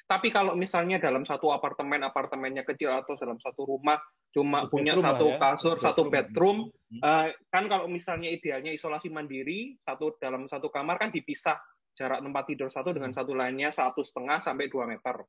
tapi 0.10 0.34
kalau 0.34 0.58
misalnya 0.58 0.98
dalam 0.98 1.22
satu 1.22 1.54
apartemen, 1.54 2.02
apartemennya 2.02 2.66
kecil 2.66 2.90
atau 2.90 3.14
dalam 3.14 3.38
satu 3.38 3.62
rumah 3.62 4.02
cuma 4.34 4.66
satu 4.66 4.74
punya 4.74 4.98
satu 4.98 5.26
ya. 5.30 5.38
kasur, 5.38 5.78
bedroom. 5.78 5.86
satu 5.86 6.02
bedroom, 6.10 6.58
uh, 7.06 7.30
kan 7.54 7.70
kalau 7.70 7.86
misalnya 7.86 8.34
idealnya 8.34 8.74
isolasi 8.74 9.14
mandiri, 9.14 9.78
satu 9.78 10.18
dalam 10.18 10.50
satu 10.50 10.74
kamar 10.74 10.98
kan 10.98 11.14
dipisah 11.14 11.62
jarak 11.94 12.26
tempat 12.26 12.44
tidur 12.50 12.74
satu 12.74 12.90
dengan 12.90 13.14
satu 13.14 13.38
lainnya 13.38 13.70
satu 13.70 14.02
setengah 14.02 14.42
sampai 14.42 14.66
dua 14.66 14.90
meter, 14.90 15.22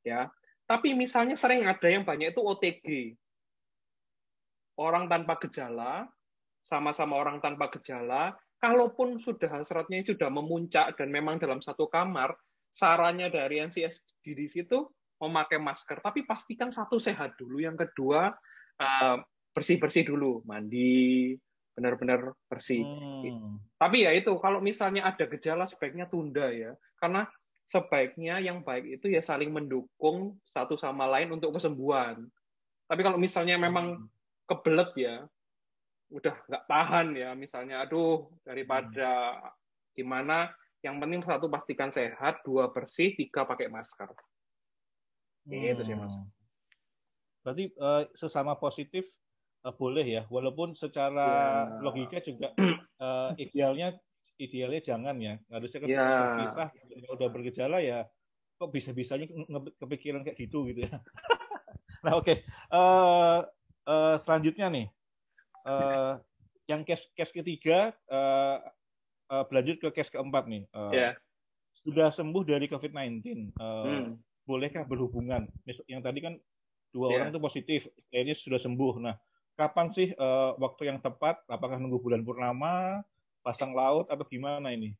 ya. 0.00 0.24
Tapi 0.64 0.96
misalnya 0.96 1.36
sering 1.36 1.68
ada 1.68 1.88
yang 1.92 2.08
banyak 2.08 2.32
itu 2.32 2.40
OTG, 2.40 3.12
orang 4.78 5.10
tanpa 5.10 5.36
gejala, 5.42 6.06
sama-sama 6.62 7.18
orang 7.18 7.42
tanpa 7.42 7.68
gejala, 7.74 8.38
kalaupun 8.62 9.18
sudah 9.18 9.60
hasratnya 9.60 10.02
sudah 10.06 10.30
memuncak 10.30 10.94
dan 10.94 11.10
memang 11.10 11.42
dalam 11.42 11.58
satu 11.58 11.90
kamar, 11.90 12.34
sarannya 12.70 13.28
dari 13.28 13.58
NCS 13.64 14.22
di 14.22 14.46
situ 14.46 14.86
memakai 15.18 15.58
masker, 15.58 15.98
tapi 15.98 16.22
pastikan 16.22 16.70
satu 16.70 17.02
sehat 17.02 17.34
dulu, 17.34 17.58
yang 17.58 17.74
kedua 17.74 18.30
uh, 18.78 19.16
bersih-bersih 19.50 20.06
dulu, 20.06 20.46
mandi, 20.46 21.34
benar-benar 21.74 22.38
bersih. 22.46 22.86
Hmm. 22.86 23.58
Tapi 23.74 24.06
ya 24.06 24.14
itu, 24.14 24.30
kalau 24.38 24.62
misalnya 24.62 25.10
ada 25.10 25.26
gejala 25.26 25.66
sebaiknya 25.66 26.06
tunda 26.06 26.46
ya, 26.54 26.78
karena 27.02 27.26
sebaiknya 27.66 28.38
yang 28.38 28.62
baik 28.62 28.98
itu 29.02 29.10
ya 29.10 29.20
saling 29.20 29.50
mendukung 29.50 30.38
satu 30.46 30.78
sama 30.78 31.10
lain 31.10 31.34
untuk 31.34 31.58
kesembuhan. 31.58 32.22
Tapi 32.86 33.00
kalau 33.02 33.18
misalnya 33.18 33.58
memang 33.58 33.98
hmm. 33.98 34.17
Kebelet 34.48 34.90
ya, 34.96 35.14
udah 36.08 36.34
nggak 36.48 36.64
tahan 36.64 37.08
ya, 37.14 37.30
misalnya, 37.36 37.84
aduh 37.84 38.32
daripada 38.42 39.36
hmm. 39.36 39.52
gimana 39.92 40.48
yang 40.80 41.02
penting 41.02 41.20
satu 41.26 41.50
pastikan 41.50 41.90
sehat, 41.90 42.40
dua 42.46 42.70
bersih, 42.70 43.12
tiga 43.18 43.44
pakai 43.44 43.68
masker. 43.68 44.08
Hmm. 45.48 45.74
Itu 45.74 45.82
sih 45.84 45.96
mas. 45.98 46.14
Berarti 47.42 47.72
uh, 47.80 48.04
sesama 48.14 48.54
positif 48.56 49.04
uh, 49.66 49.74
boleh 49.74 50.06
ya, 50.06 50.22
walaupun 50.30 50.78
secara 50.78 51.28
ya. 51.66 51.82
logika 51.82 52.22
juga 52.22 52.54
uh, 53.02 53.34
idealnya 53.42 53.96
idealnya 54.38 54.80
jangan 54.80 55.16
ya. 55.18 55.34
Harusnya 55.50 55.78
kan 55.82 55.88
ya. 55.90 56.06
terpisah, 56.06 56.68
kalau 56.72 57.14
udah 57.18 57.28
bergejala 57.30 57.78
ya 57.82 58.06
kok 58.58 58.74
bisa-bisanya 58.74 59.30
kepikiran 59.78 60.26
kayak 60.26 60.38
gitu 60.38 60.66
gitu 60.70 60.86
ya. 60.86 60.98
nah 62.04 62.18
oke, 62.18 62.26
okay. 62.26 62.36
uh, 62.74 63.46
uh, 63.88 64.14
selanjutnya 64.20 64.68
nih, 64.68 64.86
uh, 65.64 66.20
yang 66.68 66.84
case 66.84 67.08
case 67.16 67.32
ketiga 67.32 67.96
uh, 68.12 68.60
uh, 69.32 69.44
berlanjut 69.48 69.80
ke 69.80 69.88
case 69.96 70.12
keempat 70.12 70.44
nih. 70.46 70.62
Uh, 70.76 70.92
yeah. 70.92 71.12
Sudah 71.80 72.12
sembuh 72.12 72.44
dari 72.44 72.68
COVID-19, 72.68 73.00
uh, 73.00 73.08
eh, 73.24 73.40
hmm. 73.56 74.12
bolehkah 74.44 74.84
berhubungan? 74.84 75.48
Yang 75.88 76.02
tadi 76.04 76.18
kan 76.20 76.34
dua 76.92 77.06
yeah. 77.08 77.16
orang 77.16 77.28
itu 77.32 77.40
positif, 77.40 77.80
akhirnya 78.12 78.36
sudah 78.36 78.60
sembuh. 78.60 78.94
Nah, 79.00 79.16
kapan 79.56 79.88
sih 79.96 80.12
uh, 80.12 80.52
waktu 80.60 80.92
yang 80.92 81.00
tepat? 81.00 81.40
Apakah 81.48 81.80
nunggu 81.80 82.04
bulan 82.04 82.22
purnama, 82.28 83.00
pasang 83.40 83.72
laut, 83.72 84.04
atau 84.12 84.24
gimana 84.28 84.68
ini? 84.74 84.92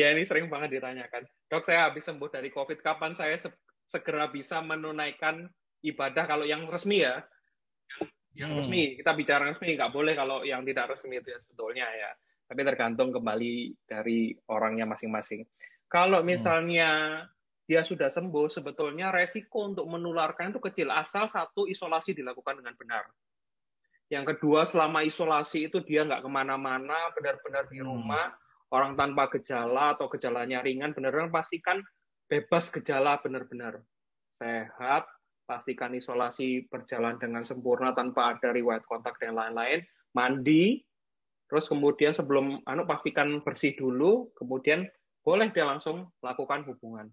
ya 0.00 0.10
ini 0.10 0.24
sering 0.24 0.48
banget 0.48 0.80
ditanyakan. 0.80 1.28
Dok, 1.52 1.68
saya 1.68 1.90
habis 1.90 2.08
sembuh 2.08 2.32
dari 2.32 2.48
COVID, 2.48 2.80
kapan 2.80 3.12
saya 3.12 3.36
se 3.36 3.52
segera 3.84 4.32
bisa 4.32 4.64
menunaikan 4.64 5.52
ibadah 5.84 6.24
kalau 6.24 6.48
yang 6.48 6.64
resmi 6.70 7.04
ya? 7.04 7.20
Yang 8.32 8.50
hmm. 8.50 8.58
resmi, 8.64 8.82
kita 8.96 9.12
bicara 9.12 9.42
resmi, 9.52 9.76
nggak 9.76 9.92
boleh 9.92 10.14
kalau 10.16 10.40
yang 10.42 10.64
tidak 10.64 10.96
resmi 10.96 11.20
itu 11.20 11.32
ya 11.32 11.38
sebetulnya 11.40 11.86
ya 11.92 12.10
tapi 12.52 12.68
tergantung 12.68 13.08
kembali 13.16 13.72
dari 13.88 14.36
orangnya 14.52 14.84
masing-masing. 14.84 15.40
Kalau 15.88 16.20
hmm. 16.20 16.28
misalnya 16.28 16.90
hmm. 17.24 17.28
dia 17.64 17.80
sudah 17.80 18.12
sembuh, 18.12 18.52
sebetulnya 18.52 19.08
resiko 19.08 19.72
untuk 19.72 19.88
menularkan 19.88 20.52
itu 20.52 20.60
kecil, 20.60 20.92
asal 20.92 21.24
satu 21.24 21.64
isolasi 21.64 22.12
dilakukan 22.12 22.60
dengan 22.60 22.76
benar. 22.76 23.08
Yang 24.12 24.36
kedua, 24.36 24.68
selama 24.68 25.00
isolasi 25.00 25.72
itu 25.72 25.80
dia 25.80 26.04
nggak 26.04 26.20
ke 26.20 26.28
mana-mana, 26.28 27.08
benar-benar 27.16 27.72
di 27.72 27.80
hmm. 27.80 27.88
rumah, 27.88 28.28
hmm. 28.28 28.76
orang 28.76 29.00
tanpa 29.00 29.32
gejala 29.32 29.96
atau 29.96 30.12
gejalanya 30.12 30.60
ringan, 30.60 30.92
benar-benar 30.92 31.32
pastikan 31.32 31.80
bebas 32.28 32.68
gejala 32.68 33.16
benar-benar 33.24 33.80
sehat, 34.36 35.08
pastikan 35.52 35.92
isolasi 35.92 36.64
berjalan 36.72 37.20
dengan 37.20 37.44
sempurna 37.44 37.92
tanpa 37.92 38.32
ada 38.32 38.56
riwayat 38.56 38.88
kontak 38.88 39.20
dan 39.20 39.36
lain-lain, 39.36 39.84
mandi, 40.16 40.80
Terus 41.52 41.68
kemudian 41.68 42.16
sebelum 42.16 42.64
anu 42.64 42.88
pastikan 42.88 43.44
bersih 43.44 43.76
dulu, 43.76 44.32
kemudian 44.40 44.88
boleh 45.20 45.52
dia 45.52 45.68
langsung 45.68 46.08
lakukan 46.24 46.64
hubungan. 46.64 47.12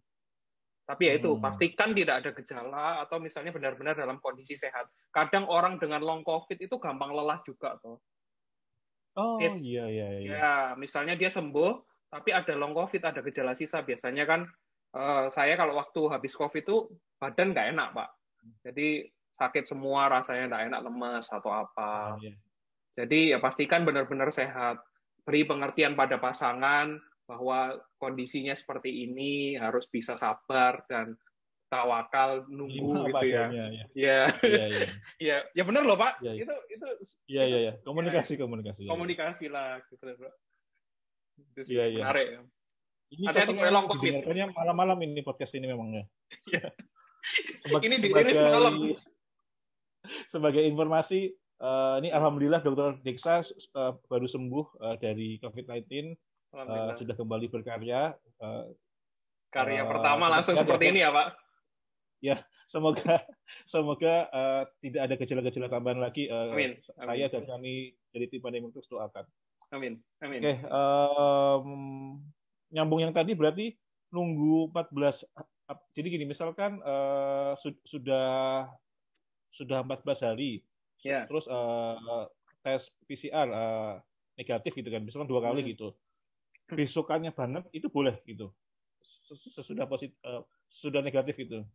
Tapi 0.88 1.12
ya 1.12 1.20
itu 1.20 1.36
hmm. 1.36 1.44
pastikan 1.44 1.92
tidak 1.92 2.24
ada 2.24 2.32
gejala 2.32 3.04
atau 3.04 3.20
misalnya 3.20 3.52
benar-benar 3.52 4.00
dalam 4.00 4.16
kondisi 4.24 4.56
sehat. 4.56 4.88
Kadang 5.12 5.44
orang 5.52 5.76
dengan 5.76 6.00
long 6.08 6.24
covid 6.24 6.56
itu 6.56 6.80
gampang 6.80 7.12
lelah 7.12 7.44
juga 7.44 7.76
toh. 7.84 8.00
Oh 9.20 9.44
yes. 9.44 9.60
iya 9.60 9.92
iya 9.92 10.08
iya. 10.24 10.32
Ya, 10.32 10.54
misalnya 10.80 11.20
dia 11.20 11.28
sembuh 11.28 11.76
tapi 12.08 12.32
ada 12.32 12.56
long 12.56 12.72
covid, 12.72 13.12
ada 13.12 13.20
gejala 13.20 13.60
sisa 13.60 13.84
biasanya 13.84 14.24
kan 14.24 14.48
uh, 14.96 15.28
saya 15.36 15.60
kalau 15.60 15.76
waktu 15.76 16.00
habis 16.16 16.32
covid 16.32 16.64
itu 16.64 16.88
badan 17.20 17.52
nggak 17.52 17.76
enak, 17.76 17.92
Pak. 17.92 18.10
Jadi 18.64 19.08
sakit 19.40 19.66
semua 19.66 20.12
rasanya 20.12 20.52
nggak 20.52 20.64
enak, 20.72 20.82
lemas 20.84 21.26
atau 21.32 21.52
apa. 21.52 22.16
Oh, 22.16 22.20
iya. 22.20 22.36
Jadi 23.00 23.32
ya 23.32 23.40
pastikan 23.40 23.88
benar-benar 23.88 24.30
sehat. 24.36 24.84
Beri 25.24 25.48
pengertian 25.48 25.96
pada 25.96 26.20
pasangan 26.20 27.00
bahwa 27.30 27.78
kondisinya 28.02 28.58
seperti 28.58 29.06
ini 29.08 29.56
harus 29.56 29.86
bisa 29.88 30.18
sabar 30.18 30.84
dan 30.90 31.16
tawakal 31.70 32.50
nunggu 32.50 33.14
gitu 33.14 33.26
ya. 33.30 33.46
Ya. 33.48 33.66
Ya. 33.94 34.20
Ya. 34.42 34.66
ya. 34.68 34.88
ya, 35.30 35.38
ya 35.54 35.64
benar 35.64 35.86
loh 35.86 35.96
Pak. 35.96 36.20
Ya, 36.26 36.34
ya. 36.34 36.44
Itu 36.44 36.56
itu. 36.74 36.88
Iya 37.30 37.44
iya 37.46 37.60
iya. 37.70 37.74
Komunikasi 37.86 38.34
ya, 38.36 38.40
komunikasi. 38.42 38.82
Komunikasi 38.90 39.46
lah 39.48 39.80
gitu 39.88 40.04
Bro. 40.04 40.32
Itu 41.56 41.70
ya, 41.70 41.88
menarik 41.88 42.28
ya. 42.28 42.42
Ini 43.10 43.26
Hati-hati 43.26 43.54
long 43.74 43.88
covid. 43.90 44.22
malam-malam 44.54 44.98
ini 45.02 45.22
podcast 45.26 45.54
ini 45.58 45.66
memang 45.70 45.94
ya. 45.94 46.04
Ini 47.86 47.96
di 48.00 48.10
ini 48.10 48.34
semalam. 48.34 48.74
Sebagai 50.32 50.64
informasi 50.66 51.36
Uh, 51.60 52.00
ini 52.00 52.08
alhamdulillah 52.08 52.64
Dokter 52.64 52.96
Diksa 53.04 53.44
uh, 53.76 53.92
baru 54.08 54.32
sembuh 54.32 54.80
uh, 54.80 54.96
dari 54.96 55.44
COVID-19, 55.44 56.16
uh, 56.56 56.96
sudah 56.96 57.16
kembali 57.20 57.52
berkarya. 57.52 58.16
Uh, 58.40 58.72
Karya 59.52 59.84
uh, 59.84 59.92
pertama 59.92 60.32
langsung 60.32 60.56
seperti 60.56 60.88
ini 60.88 61.04
ya 61.04 61.12
Pak? 61.12 61.28
Ya, 62.24 62.38
semoga 62.72 63.20
semoga 63.76 64.32
uh, 64.32 64.64
tidak 64.80 65.02
ada 65.04 65.16
gejala-gejala 65.20 65.68
tambahan 65.68 66.00
lagi. 66.00 66.32
Uh, 66.32 66.56
Amin. 66.56 66.80
Amin. 66.96 67.08
Saya 67.12 67.26
dan 67.28 67.44
kami 67.44 67.92
dari 68.16 68.26
tim 68.32 68.40
pandemi 68.40 68.72
terus 68.72 68.88
doakan. 68.88 69.28
Amin. 69.76 70.00
Amin. 70.24 70.40
Oke, 70.40 70.48
okay, 70.48 70.58
um, 70.72 71.68
nyambung 72.72 73.04
yang 73.04 73.12
tadi 73.12 73.36
berarti 73.36 73.76
nunggu 74.16 74.72
14 74.72 75.28
jadi 75.94 76.08
gini 76.10 76.26
misalkan 76.26 76.82
uh, 76.82 77.54
su 77.62 77.74
sudah 77.86 78.66
sudah 79.54 79.86
14 79.86 80.26
hari 80.26 80.66
yeah. 81.06 81.30
terus 81.30 81.46
uh, 81.46 82.26
tes 82.66 82.90
PCR 83.06 83.48
uh, 83.50 83.94
negatif 84.40 84.74
gitu 84.74 84.90
kan 84.90 85.04
misalkan 85.06 85.30
dua 85.30 85.42
kali 85.44 85.62
hmm. 85.62 85.70
gitu 85.76 85.88
besokannya 86.70 87.34
banget 87.34 87.66
itu 87.74 87.90
boleh 87.90 88.18
gitu 88.26 88.54
sesudah 89.58 89.86
positif 89.86 90.18
uh, 90.26 90.42
sudah 90.70 91.02
negatif 91.02 91.38
gitu 91.38 91.66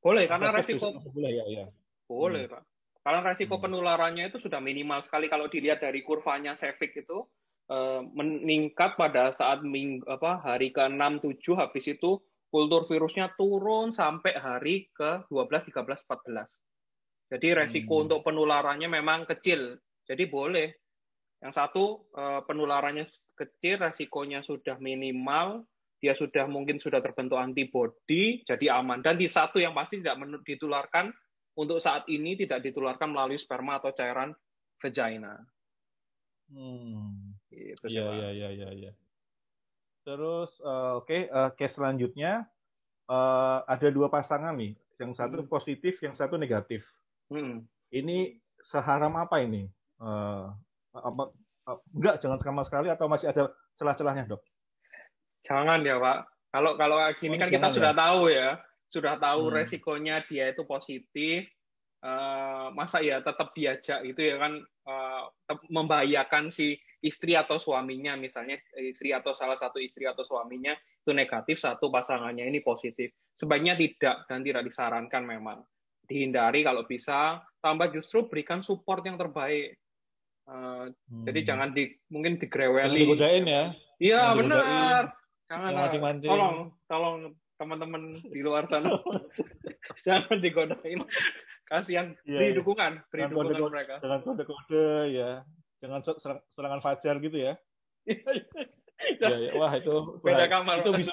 boleh 0.00 0.24
karena 0.28 0.52
resiko 0.52 0.96
boleh 0.96 1.30
ya 1.32 1.44
ya 1.48 1.66
boleh 2.08 2.48
hmm. 2.48 2.52
pak 2.52 2.62
karena 3.00 3.20
resiko 3.24 3.56
hmm. 3.56 3.64
penularannya 3.64 4.24
itu 4.28 4.38
sudah 4.40 4.60
minimal 4.60 5.00
sekali 5.00 5.32
kalau 5.32 5.48
dilihat 5.48 5.80
dari 5.80 6.04
kurvanya 6.04 6.52
Sevik 6.56 6.92
itu 6.92 7.24
uh, 7.72 8.04
meningkat 8.12 9.00
pada 9.00 9.32
saat 9.32 9.64
ming, 9.64 10.04
apa 10.04 10.40
hari 10.44 10.68
ke 10.72 10.84
6 10.84 11.24
7 11.24 11.40
habis 11.56 11.88
itu 11.88 12.20
kultur 12.50 12.84
virusnya 12.90 13.32
turun 13.38 13.94
sampai 13.94 14.34
hari 14.34 14.90
ke 14.90 15.24
12 15.30 15.70
13 15.70 15.86
14. 15.86 17.30
Jadi 17.30 17.48
resiko 17.54 18.02
hmm. 18.02 18.04
untuk 18.10 18.20
penularannya 18.26 18.90
memang 18.90 19.24
kecil. 19.30 19.78
Jadi 20.02 20.26
boleh. 20.26 20.68
Yang 21.40 21.52
satu 21.56 21.84
eh, 22.12 22.40
penularannya 22.44 23.06
kecil, 23.38 23.80
resikonya 23.80 24.44
sudah 24.44 24.76
minimal, 24.76 25.64
dia 26.02 26.12
sudah 26.12 26.44
mungkin 26.50 26.76
sudah 26.76 27.00
terbentuk 27.00 27.40
antibodi, 27.40 28.44
jadi 28.44 28.76
aman. 28.76 29.00
Dan 29.00 29.16
di 29.16 29.30
satu 29.30 29.56
yang 29.56 29.72
pasti 29.72 30.02
tidak 30.02 30.20
ditularkan 30.44 31.08
untuk 31.56 31.80
saat 31.80 32.04
ini 32.12 32.36
tidak 32.36 32.60
ditularkan 32.66 33.14
melalui 33.14 33.40
sperma 33.40 33.80
atau 33.80 33.94
cairan 33.94 34.34
vagina. 34.82 35.38
Hmm. 36.50 37.38
Gitu, 37.48 37.86
iya, 37.88 38.10
iya, 38.10 38.28
iya, 38.34 38.48
iya, 38.52 38.68
iya. 38.74 38.92
Terus 40.10 40.58
uh, 40.66 40.98
oke, 40.98 41.06
okay, 41.06 41.30
uh, 41.30 41.54
case 41.54 41.78
selanjutnya 41.78 42.42
uh, 43.06 43.62
ada 43.62 43.94
dua 43.94 44.10
pasangan 44.10 44.50
nih, 44.58 44.74
yang 44.98 45.14
satu 45.14 45.46
hmm. 45.46 45.46
positif, 45.46 46.02
yang 46.02 46.18
satu 46.18 46.34
negatif. 46.34 46.82
Hmm. 47.30 47.62
Ini 47.94 48.34
seharam 48.58 49.14
apa 49.14 49.38
ini? 49.38 49.70
Uh, 50.02 50.50
apa, 50.98 51.30
uh, 51.70 51.78
enggak, 51.94 52.18
jangan 52.26 52.42
sama 52.42 52.66
sekali 52.66 52.90
atau 52.90 53.06
masih 53.06 53.30
ada 53.30 53.54
celah-celahnya, 53.78 54.34
dok? 54.34 54.42
Jangan 55.46 55.86
ya, 55.86 56.02
Pak. 56.02 56.18
Kalau 56.58 56.74
kalau 56.74 56.98
gini 57.22 57.38
oh, 57.38 57.46
kan 57.46 57.50
kita 57.54 57.68
ya? 57.70 57.74
sudah 57.78 57.92
tahu 57.94 58.20
ya, 58.34 58.48
sudah 58.90 59.14
tahu 59.14 59.42
hmm. 59.46 59.54
resikonya 59.62 60.26
dia 60.26 60.50
itu 60.50 60.66
positif. 60.66 61.46
Uh, 62.02 62.72
masa 62.72 62.98
ya 63.04 63.20
tetap 63.20 63.52
diajak 63.52 64.00
itu 64.08 64.32
ya 64.32 64.40
kan 64.40 64.56
uh, 64.88 65.28
membahayakan 65.68 66.48
si 66.48 66.80
istri 67.00 67.32
atau 67.32 67.56
suaminya 67.56 68.16
misalnya 68.16 68.60
istri 68.76 69.16
atau 69.16 69.32
salah 69.32 69.56
satu 69.56 69.80
istri 69.80 70.04
atau 70.04 70.20
suaminya 70.20 70.76
itu 70.76 71.12
negatif 71.16 71.56
satu 71.56 71.88
pasangannya 71.88 72.44
ini 72.44 72.60
positif. 72.60 73.12
Sebaiknya 73.36 73.76
tidak 73.76 74.28
dan 74.28 74.44
tidak 74.44 74.68
disarankan 74.68 75.24
memang. 75.24 75.64
Dihindari 76.04 76.60
kalau 76.60 76.84
bisa 76.84 77.40
tambah 77.64 77.88
justru 77.92 78.28
berikan 78.28 78.60
support 78.60 79.00
yang 79.08 79.16
terbaik. 79.16 79.80
Uh, 80.50 80.90
hmm. 81.08 81.24
jadi 81.30 81.40
jangan 81.54 81.70
di 81.72 81.88
mungkin 82.12 82.36
digreweli. 82.36 83.06
Digodain 83.06 83.44
ya. 83.46 83.64
Iya 84.00 84.22
benar. 84.36 85.14
jangan 85.50 85.70
mancing 85.74 86.02
-mancing. 86.02 86.30
tolong 86.30 86.56
tolong 86.86 87.16
teman-teman 87.58 88.02
di 88.28 88.40
luar 88.40 88.64
sana. 88.70 88.96
Jangan 90.06 90.38
digodain. 90.40 91.00
Kasihan. 91.66 92.14
Yeah, 92.26 92.42
beri 92.42 92.48
iya. 92.50 92.58
dukungan 92.58 92.92
beri 93.14 93.22
dukungan 93.30 93.54
kode, 93.54 93.70
mereka. 93.70 93.94
dengan 94.02 94.20
kode-kode 94.26 94.88
ya 95.14 95.30
jangan 95.80 96.00
serangan 96.52 96.80
fajar 96.84 97.16
gitu 97.18 97.36
ya. 97.40 97.54
ya, 99.20 99.36
ya. 99.36 99.50
Wah 99.56 99.72
itu 99.74 100.20
beda 100.20 100.46
kamar. 100.46 100.84
Itu 100.84 100.92
bisa 100.94 101.12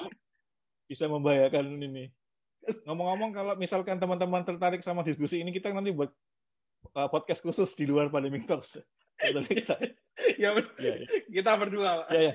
bisa 0.88 1.04
membahayakan 1.08 1.80
ini. 1.80 2.12
Ngomong-ngomong 2.84 3.30
kalau 3.32 3.54
misalkan 3.56 3.96
teman-teman 3.96 4.44
tertarik 4.44 4.84
sama 4.84 5.00
diskusi 5.00 5.40
ini 5.40 5.52
kita 5.52 5.72
nanti 5.72 5.92
buat 5.92 6.12
uh, 6.96 7.08
podcast 7.08 7.40
khusus 7.40 7.72
di 7.76 7.88
luar 7.88 8.12
pandemic 8.12 8.44
talks. 8.44 8.76
ya, 9.24 9.34
ya, 10.38 10.50
ya, 10.78 10.94
kita 11.26 11.50
berdua. 11.58 12.06
Ya, 12.12 12.32
ya. 12.32 12.34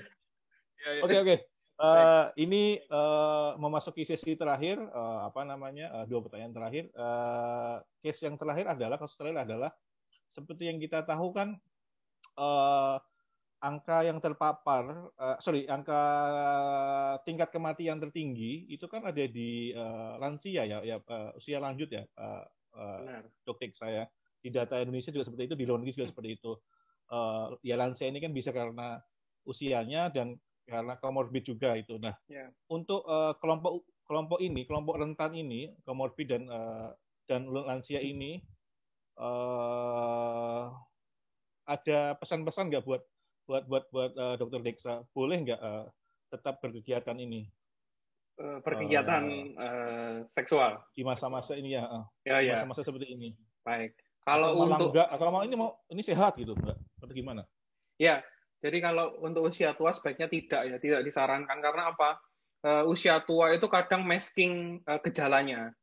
ya, 0.84 0.90
ya. 1.00 1.02
Oke 1.06 1.18
oke. 1.22 1.36
Uh, 1.74 2.30
ini 2.38 2.78
uh, 2.94 3.58
memasuki 3.58 4.06
sesi 4.06 4.38
terakhir 4.38 4.78
uh, 4.94 5.26
apa 5.26 5.42
namanya 5.42 5.90
uh, 5.90 6.06
dua 6.06 6.22
pertanyaan 6.22 6.54
terakhir. 6.54 6.84
Uh, 6.94 7.82
case 8.04 8.26
yang 8.26 8.38
terakhir 8.38 8.70
adalah 8.70 9.02
kasus 9.02 9.18
terakhir 9.18 9.48
adalah 9.50 9.72
seperti 10.34 10.70
yang 10.70 10.78
kita 10.82 11.02
tahu 11.06 11.34
kan 11.34 11.58
uh, 12.38 12.98
angka 13.64 14.04
yang 14.04 14.20
terpapar, 14.20 15.14
uh, 15.16 15.38
sorry, 15.40 15.64
angka 15.72 16.02
tingkat 17.24 17.50
kematian 17.56 17.98
tertinggi 18.04 18.68
itu 18.68 18.86
kan 18.92 19.08
ada 19.08 19.24
di 19.24 19.72
uh, 19.72 20.20
lansia 20.20 20.68
ya, 20.68 20.84
ya 20.84 21.00
uh, 21.00 21.32
usia 21.40 21.64
lanjut 21.64 21.88
ya, 21.88 22.04
uh, 22.20 22.44
uh, 22.76 23.24
dokter 23.48 23.72
saya. 23.72 24.04
Di 24.44 24.52
data 24.52 24.76
Indonesia 24.84 25.08
juga 25.16 25.32
seperti 25.32 25.48
itu, 25.48 25.56
di 25.56 25.64
luar 25.64 25.80
negeri 25.80 26.04
juga 26.04 26.12
seperti 26.12 26.30
itu. 26.36 26.52
Uh, 27.08 27.56
ya 27.64 27.80
lansia 27.80 28.12
ini 28.12 28.20
kan 28.20 28.36
bisa 28.36 28.52
karena 28.52 29.00
usianya 29.48 30.12
dan 30.12 30.36
karena 30.68 31.00
komorbid 31.00 31.44
juga 31.48 31.76
itu. 31.80 31.96
Nah, 32.00 32.16
yeah. 32.28 32.52
untuk 32.68 33.04
uh, 33.08 33.36
kelompok 33.40 33.88
kelompok 34.04 34.40
ini, 34.44 34.68
kelompok 34.68 35.00
rentan 35.00 35.32
ini, 35.36 35.72
komorbid 35.88 36.28
dan 36.28 36.44
uh, 36.52 36.92
dan 37.28 37.48
lansia 37.48 38.04
ini 38.04 38.44
uh, 39.20 40.68
ada 41.64 42.16
pesan-pesan 42.20 42.70
nggak 42.72 42.84
buat 42.84 43.02
buat 43.44 43.64
buat 43.68 43.84
buat 43.92 44.12
uh, 44.16 44.36
dokter 44.40 44.64
Deksa 44.64 45.04
boleh 45.12 45.38
nggak 45.44 45.60
uh, 45.60 45.86
tetap 46.32 46.60
berkegiatan 46.64 47.16
ini? 47.20 47.48
Uh, 48.34 48.58
berkegiatan 48.66 49.24
uh, 49.54 49.62
uh, 49.62 50.16
seksual. 50.34 50.82
di 50.98 51.06
masa-masa 51.06 51.54
ini 51.54 51.78
ya 51.78 51.86
uh, 51.86 52.06
ya, 52.26 52.42
ya. 52.42 52.54
masa-masa 52.62 52.82
seperti 52.82 53.14
ini. 53.14 53.38
Baik. 53.62 53.94
Kalau 54.24 54.56
atau 54.56 54.66
untuk 54.66 54.90
enggak 54.96 55.08
kalau 55.20 55.32
mau 55.32 55.44
ini 55.44 55.56
mau 55.56 55.70
ini 55.92 56.02
sehat 56.02 56.40
gitu 56.40 56.56
enggak 56.56 56.80
atau 57.04 57.14
gimana? 57.14 57.44
Ya 58.02 58.26
jadi 58.64 58.80
kalau 58.80 59.20
untuk 59.20 59.52
usia 59.52 59.76
tua 59.76 59.92
sebaiknya 59.92 60.32
tidak 60.32 60.62
ya 60.72 60.78
tidak 60.80 61.02
disarankan. 61.04 61.60
Karena 61.60 61.92
apa? 61.92 62.24
Uh, 62.64 62.88
usia 62.88 63.20
tua 63.28 63.52
itu 63.52 63.68
kadang 63.68 64.08
masking 64.08 64.80
uh, 64.88 64.96
gejalanya. 65.04 65.76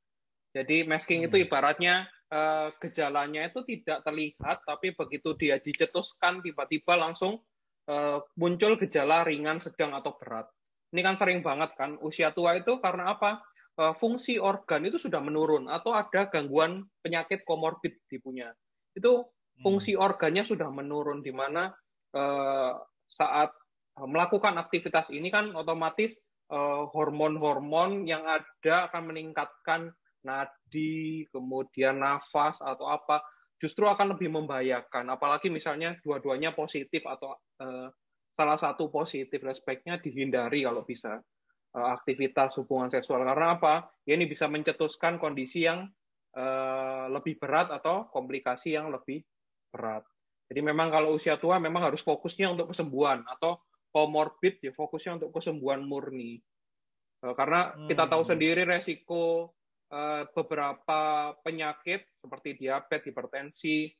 Jadi 0.57 0.88
masking 0.88 1.23
hmm. 1.23 1.29
itu 1.29 1.37
ibaratnya 1.45 2.09
uh, 2.31 2.69
gejalanya 2.79 3.51
itu 3.51 3.61
tidak 3.66 4.07
terlihat, 4.07 4.62
tapi 4.64 4.95
begitu 4.95 5.35
dia 5.37 5.59
dicetuskan 5.59 6.40
tiba-tiba 6.40 6.97
langsung 6.97 7.43
uh, 7.90 8.23
muncul 8.38 8.79
gejala 8.79 9.27
ringan, 9.27 9.59
sedang 9.59 9.93
atau 9.93 10.16
berat. 10.16 10.47
Ini 10.90 11.01
kan 11.07 11.14
sering 11.14 11.43
banget 11.43 11.75
kan 11.79 11.99
usia 12.03 12.35
tua 12.35 12.59
itu 12.59 12.79
karena 12.83 13.14
apa? 13.14 13.43
Uh, 13.79 13.95
fungsi 13.97 14.37
organ 14.43 14.83
itu 14.83 14.99
sudah 14.99 15.23
menurun 15.23 15.71
atau 15.71 15.95
ada 15.95 16.27
gangguan 16.27 16.85
penyakit 17.01 17.47
komorbid 17.47 17.97
di 18.11 18.19
punya. 18.19 18.51
Itu 18.93 19.31
hmm. 19.31 19.62
fungsi 19.62 19.95
organnya 19.95 20.43
sudah 20.43 20.69
menurun 20.69 21.23
di 21.23 21.31
mana 21.31 21.71
uh, 22.14 22.73
saat 23.11 23.55
melakukan 24.01 24.57
aktivitas 24.57 25.12
ini 25.12 25.29
kan 25.29 25.53
otomatis 25.53 26.16
hormon-hormon 26.51 28.11
yang 28.11 28.27
ada 28.27 28.90
akan 28.90 29.12
meningkatkan 29.12 29.95
nadi, 30.25 31.25
kemudian 31.31 32.01
nafas 32.01 32.61
atau 32.61 32.89
apa, 32.89 33.25
justru 33.61 33.85
akan 33.85 34.17
lebih 34.17 34.33
membahayakan. 34.33 35.13
Apalagi 35.13 35.53
misalnya 35.53 35.97
dua-duanya 36.01 36.57
positif 36.57 37.05
atau 37.05 37.37
uh, 37.61 37.89
salah 38.35 38.59
satu 38.59 38.89
positif, 38.89 39.41
respeknya 39.45 40.01
dihindari 40.01 40.65
kalau 40.65 40.83
bisa 40.83 41.21
uh, 41.77 41.89
aktivitas 41.93 42.57
hubungan 42.61 42.89
seksual. 42.89 43.21
Karena 43.23 43.61
apa? 43.61 43.93
Ya 44.09 44.17
ini 44.17 44.25
bisa 44.25 44.49
mencetuskan 44.49 45.21
kondisi 45.21 45.69
yang 45.69 45.89
uh, 46.37 47.07
lebih 47.13 47.37
berat 47.37 47.69
atau 47.69 48.09
komplikasi 48.09 48.75
yang 48.75 48.89
lebih 48.89 49.21
berat. 49.69 50.03
Jadi 50.51 50.61
memang 50.67 50.91
kalau 50.91 51.15
usia 51.15 51.39
tua 51.39 51.63
memang 51.63 51.87
harus 51.87 52.03
fokusnya 52.03 52.51
untuk 52.51 52.75
kesembuhan 52.75 53.23
atau 53.23 53.63
komorbid 53.95 54.59
ya 54.59 54.75
fokusnya 54.75 55.23
untuk 55.23 55.31
kesembuhan 55.39 55.87
murni. 55.87 56.43
Karena 57.21 57.77
kita 57.85 58.09
tahu 58.09 58.25
hmm. 58.25 58.31
sendiri 58.33 58.63
resiko 58.65 59.53
Eh, 59.90 60.22
beberapa 60.31 61.35
penyakit 61.42 62.22
seperti 62.22 62.55
diabetes, 62.62 63.11
hipertensi, 63.11 63.90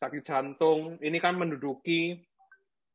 sakit 0.00 0.24
jantung, 0.24 0.96
ini 1.04 1.20
kan 1.20 1.36
menduduki 1.36 2.16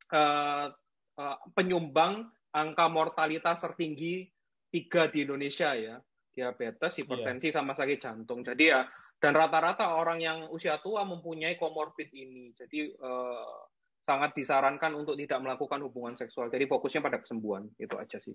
uh, 0.09 0.65
uh, 1.13 1.37
penyumbang 1.53 2.25
angka 2.49 2.89
mortalitas 2.89 3.61
tertinggi 3.61 4.25
tiga 4.73 5.13
di 5.13 5.29
Indonesia 5.29 5.77
ya, 5.77 6.01
diabetes, 6.33 6.97
iya. 6.97 7.05
hipertensi, 7.05 7.53
yeah. 7.53 7.55
sama 7.61 7.77
sakit 7.77 8.01
jantung. 8.01 8.41
Jadi 8.41 8.65
ya, 8.65 8.81
dan 9.21 9.37
rata-rata 9.37 9.93
orang 9.93 10.17
yang 10.17 10.49
usia 10.49 10.81
tua 10.81 11.05
mempunyai 11.05 11.53
komorbid 11.53 12.09
ini. 12.17 12.49
Jadi 12.57 12.97
uh, 12.97 13.61
sangat 14.09 14.33
disarankan 14.33 14.97
untuk 14.97 15.13
tidak 15.21 15.37
melakukan 15.37 15.85
hubungan 15.85 16.17
seksual. 16.17 16.49
Jadi 16.49 16.65
fokusnya 16.65 17.05
pada 17.05 17.21
kesembuhan, 17.21 17.69
itu 17.77 17.93
aja 17.93 18.17
sih. 18.17 18.33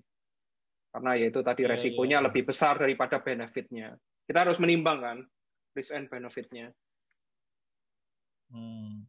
Karena 0.95 1.19
ya 1.19 1.27
itu 1.27 1.43
tadi 1.43 1.67
iya, 1.67 1.75
resikonya 1.75 2.07
yeah, 2.07 2.15
yeah. 2.23 2.27
lebih 2.31 2.43
besar 2.47 2.79
daripada 2.79 3.19
benefitnya. 3.19 3.99
kita 4.25 4.41
harus 4.41 4.57
menimbang 4.57 5.05
kan 5.05 5.19
risk 5.75 5.91
and 5.91 6.07
benefitnya. 6.07 6.71
Hmm. 8.49 9.03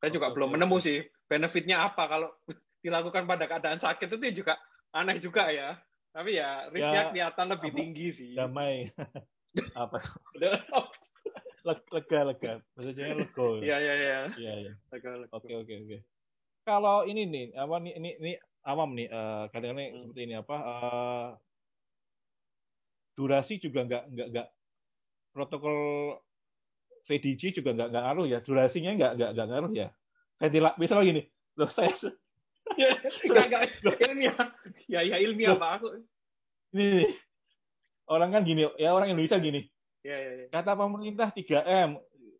Saya 0.00 0.10
juga 0.16 0.32
okay, 0.32 0.34
belum 0.40 0.56
menemu 0.56 0.76
sih 0.80 1.04
benefitnya 1.28 1.84
apa 1.84 2.08
kalau 2.08 2.32
dilakukan 2.84 3.28
pada 3.28 3.44
keadaan 3.44 3.78
sakit 3.78 4.16
itu 4.16 4.42
juga 4.42 4.56
aneh 4.96 5.20
juga 5.20 5.52
ya. 5.52 5.76
Tapi 6.10 6.40
ya 6.40 6.66
risknya 6.72 7.02
ya, 7.06 7.10
kelihatan 7.12 7.46
lebih 7.52 7.70
apa, 7.70 7.78
tinggi 7.78 8.08
sih. 8.10 8.32
Damai. 8.34 8.88
apa? 9.78 9.96
lega 11.92 12.20
lega. 12.32 12.52
Maksudnya 12.74 13.14
lego. 13.14 13.60
Iya 13.60 13.76
iya 13.76 13.94
iya. 13.94 14.20
Iya 14.34 14.52
iya. 14.66 14.72
Oke 15.30 15.52
oke 15.52 15.74
oke. 15.84 15.98
Kalau 16.64 17.04
ini 17.04 17.28
nih 17.28 17.46
apa 17.54 17.76
nih 17.78 17.92
ini 18.00 18.10
ini 18.18 18.32
awam 18.64 18.92
nih 18.92 19.08
uh, 19.08 19.48
kadang-kadang 19.48 19.88
hmm. 19.92 20.00
seperti 20.04 20.20
ini 20.28 20.34
apa 20.36 20.56
uh, 20.60 21.28
durasi 23.16 23.60
juga 23.60 23.84
nggak 23.84 24.04
nggak 24.12 24.26
nggak 24.32 24.48
protokol 25.32 25.78
VDG 27.08 27.60
juga 27.60 27.72
nggak 27.74 27.88
nggak 27.90 28.04
ngaruh 28.04 28.26
ya 28.28 28.38
durasinya 28.44 28.92
nggak 28.96 29.12
nggak 29.16 29.30
nggak 29.36 29.48
ngaruh 29.48 29.72
ya. 29.72 29.88
Kayak 30.40 30.76
misalnya 30.80 31.04
gini 31.04 31.22
loh 31.60 31.68
saya 31.68 31.92
nggak 33.28 33.44
nggak 33.50 33.96
ilmiah. 34.08 34.46
Ya 34.88 35.00
ya 35.04 35.16
ilmiah 35.20 35.56
pak. 35.56 35.70
Aku 35.80 35.86
ini 36.70 37.10
orang 38.06 38.30
kan 38.30 38.42
gini 38.46 38.68
ya 38.78 38.94
orang 38.94 39.12
Indonesia 39.12 39.36
gini. 39.40 39.66
Ya, 40.00 40.16
ya, 40.16 40.30
ya. 40.32 40.46
kata 40.48 40.72
pemerintah 40.80 41.28
3 41.28 41.60
m 41.60 41.90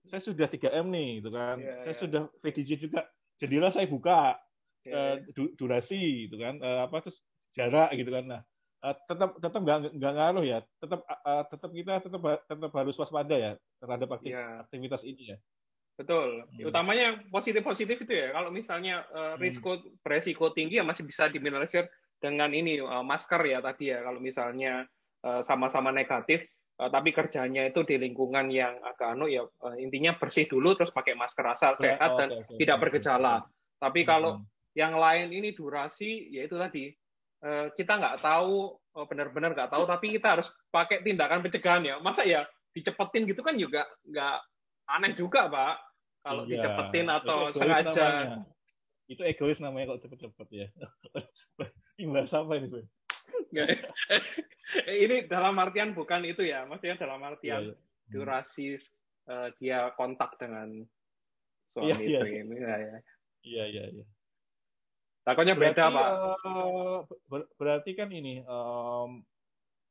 saya 0.09 0.25
sudah 0.25 0.49
3 0.49 0.81
m 0.81 0.87
nih 0.89 1.09
gitu 1.21 1.29
kan. 1.29 1.57
Ya, 1.61 1.85
saya 1.85 1.95
ya. 1.95 2.01
sudah 2.01 2.21
VDG 2.41 2.89
juga. 2.89 3.05
Jadilah 3.37 3.73
saya 3.73 3.85
buka 3.89 4.37
uh, 4.89 5.17
durasi 5.59 6.29
gitu 6.29 6.41
kan 6.41 6.57
uh, 6.63 6.89
apa 6.89 7.05
terus 7.05 7.19
jarak 7.53 7.93
gitu 7.93 8.09
kan 8.09 8.25
nah 8.25 8.41
uh, 8.87 8.95
tetap 9.05 9.37
tetap 9.37 9.61
nggak 9.61 9.79
nggak 9.97 10.15
ngaruh 10.17 10.45
ya 10.47 10.59
tetap 10.81 11.01
uh, 11.05 11.45
tetap 11.49 11.71
kita 11.75 11.93
tetap 12.01 12.23
tetap 12.49 12.73
harus 12.73 12.97
waspada 12.97 13.37
ya 13.37 13.53
terhadap 13.83 14.09
yeah. 14.25 14.65
aktivitas 14.65 15.03
ini 15.05 15.35
ya 15.35 15.39
betul 16.01 16.49
hmm. 16.49 16.65
utamanya 16.65 17.03
yang 17.13 17.17
positif 17.29 17.61
positif 17.61 17.97
itu 18.01 18.13
ya 18.17 18.33
kalau 18.33 18.49
misalnya 18.49 19.05
uh, 19.13 19.35
risiko 19.37 19.77
hmm. 19.77 20.01
beresiko 20.01 20.49
tinggi 20.57 20.81
ya 20.81 20.85
masih 20.87 21.05
bisa 21.05 21.29
diminimalisir 21.29 21.85
dengan 22.17 22.49
ini 22.57 22.81
uh, 22.81 23.05
masker 23.05 23.41
ya 23.45 23.61
tadi 23.61 23.93
ya 23.93 24.01
kalau 24.01 24.21
misalnya 24.21 24.85
sama-sama 25.21 25.93
uh, 25.93 25.97
negatif 26.01 26.49
uh, 26.81 26.89
tapi 26.89 27.13
kerjanya 27.13 27.69
itu 27.69 27.85
di 27.85 28.01
lingkungan 28.01 28.49
yang 28.49 28.81
agak 28.81 29.13
anu 29.13 29.29
ya 29.29 29.45
uh, 29.45 29.77
intinya 29.77 30.17
bersih 30.17 30.49
dulu 30.49 30.73
terus 30.73 30.89
pakai 30.89 31.13
masker 31.13 31.45
asal 31.45 31.77
sehat 31.77 32.11
oh, 32.17 32.17
dan 32.17 32.29
okay, 32.41 32.57
tidak 32.65 32.77
okay, 32.81 32.83
bergejala. 32.89 33.35
Okay. 33.45 33.49
Tapi 33.81 34.01
kalau 34.09 34.41
hmm. 34.41 34.45
Yang 34.81 34.97
lain 34.97 35.29
ini 35.29 35.53
durasi 35.53 36.33
ya 36.33 36.49
itu 36.49 36.57
tadi 36.57 36.89
uh, 37.45 37.69
kita 37.77 38.01
nggak 38.01 38.25
tahu 38.25 38.81
uh, 38.97 39.07
benar-benar 39.07 39.53
nggak 39.53 39.69
tahu 39.69 39.85
tapi 39.85 40.17
kita 40.17 40.41
harus 40.41 40.49
pakai 40.73 41.05
tindakan 41.05 41.45
pencegahan 41.45 41.85
ya. 41.85 41.95
Masa 42.01 42.25
ya 42.25 42.49
dicepetin 42.73 43.29
gitu 43.29 43.45
kan 43.45 43.61
juga 43.61 43.85
nggak 44.09 44.39
aneh 44.89 45.13
juga 45.13 45.51
pak 45.53 45.75
kalau 46.25 46.43
iya, 46.49 46.65
dicepetin 46.65 47.07
atau 47.13 47.39
sengaja. 47.53 47.93
Namanya. 47.93 48.49
Itu 49.11 49.23
egois 49.27 49.59
namanya 49.59 49.97
kok 49.97 50.09
cepet-cepet 50.09 50.49
ya. 50.55 50.67
Imbas 52.03 52.33
apa 52.33 52.57
ini? 52.57 52.87
ini 55.03 55.17
dalam 55.27 55.59
artian 55.59 55.93
bukan 55.93 56.23
itu 56.25 56.47
ya, 56.47 56.63
maksudnya 56.65 56.97
dalam 57.01 57.21
artian 57.25 57.73
yeah, 57.73 57.75
yeah. 57.75 58.13
durasi 58.13 58.79
uh, 59.27 59.51
dia 59.59 59.91
kontak 59.99 60.39
dengan 60.39 60.87
suami 61.75 61.91
yeah, 61.91 62.23
istri 62.23 62.31
yeah. 62.39 62.43
ini 62.47 62.57
ya. 62.61 63.01
Iya 63.41 63.65
iya 63.67 63.85
iya. 63.99 64.05
Takutnya 65.21 65.55
beda 65.57 65.85
pak. 65.93 66.09
Uh, 66.45 67.05
ber 67.29 67.45
berarti 67.61 67.93
kan 67.93 68.09
ini 68.09 68.41
um, 68.49 69.21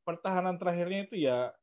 pertahanan 0.01 0.57
terakhirnya 0.57 1.05
itu 1.05 1.15
ya 1.21 1.53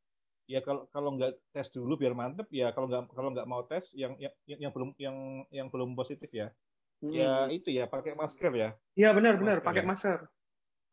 ya 0.46 0.62
kalau 0.62 0.86
kalau 0.94 1.18
nggak 1.18 1.34
tes 1.50 1.66
dulu 1.74 1.98
biar 1.98 2.14
mantep 2.14 2.46
ya 2.54 2.70
kalau 2.70 2.86
nggak 2.86 3.10
kalau 3.10 3.34
nggak 3.34 3.50
mau 3.50 3.66
tes 3.66 3.90
yang 3.98 4.14
yang 4.22 4.30
yang 4.46 4.70
belum 4.70 4.94
yang 5.02 5.16
yang 5.50 5.66
belum 5.66 5.98
positif 5.98 6.30
ya, 6.30 6.54
ya 7.02 7.02
hmm. 7.02 7.10
ya 7.18 7.30
itu 7.50 7.68
ya 7.74 7.84
pakai 7.90 8.14
masker 8.14 8.52
ya. 8.54 8.70
Iya 8.94 9.10
benar 9.10 9.42
benar 9.42 9.58
pakai 9.66 9.82
ya. 9.82 9.88
masker. 9.90 10.18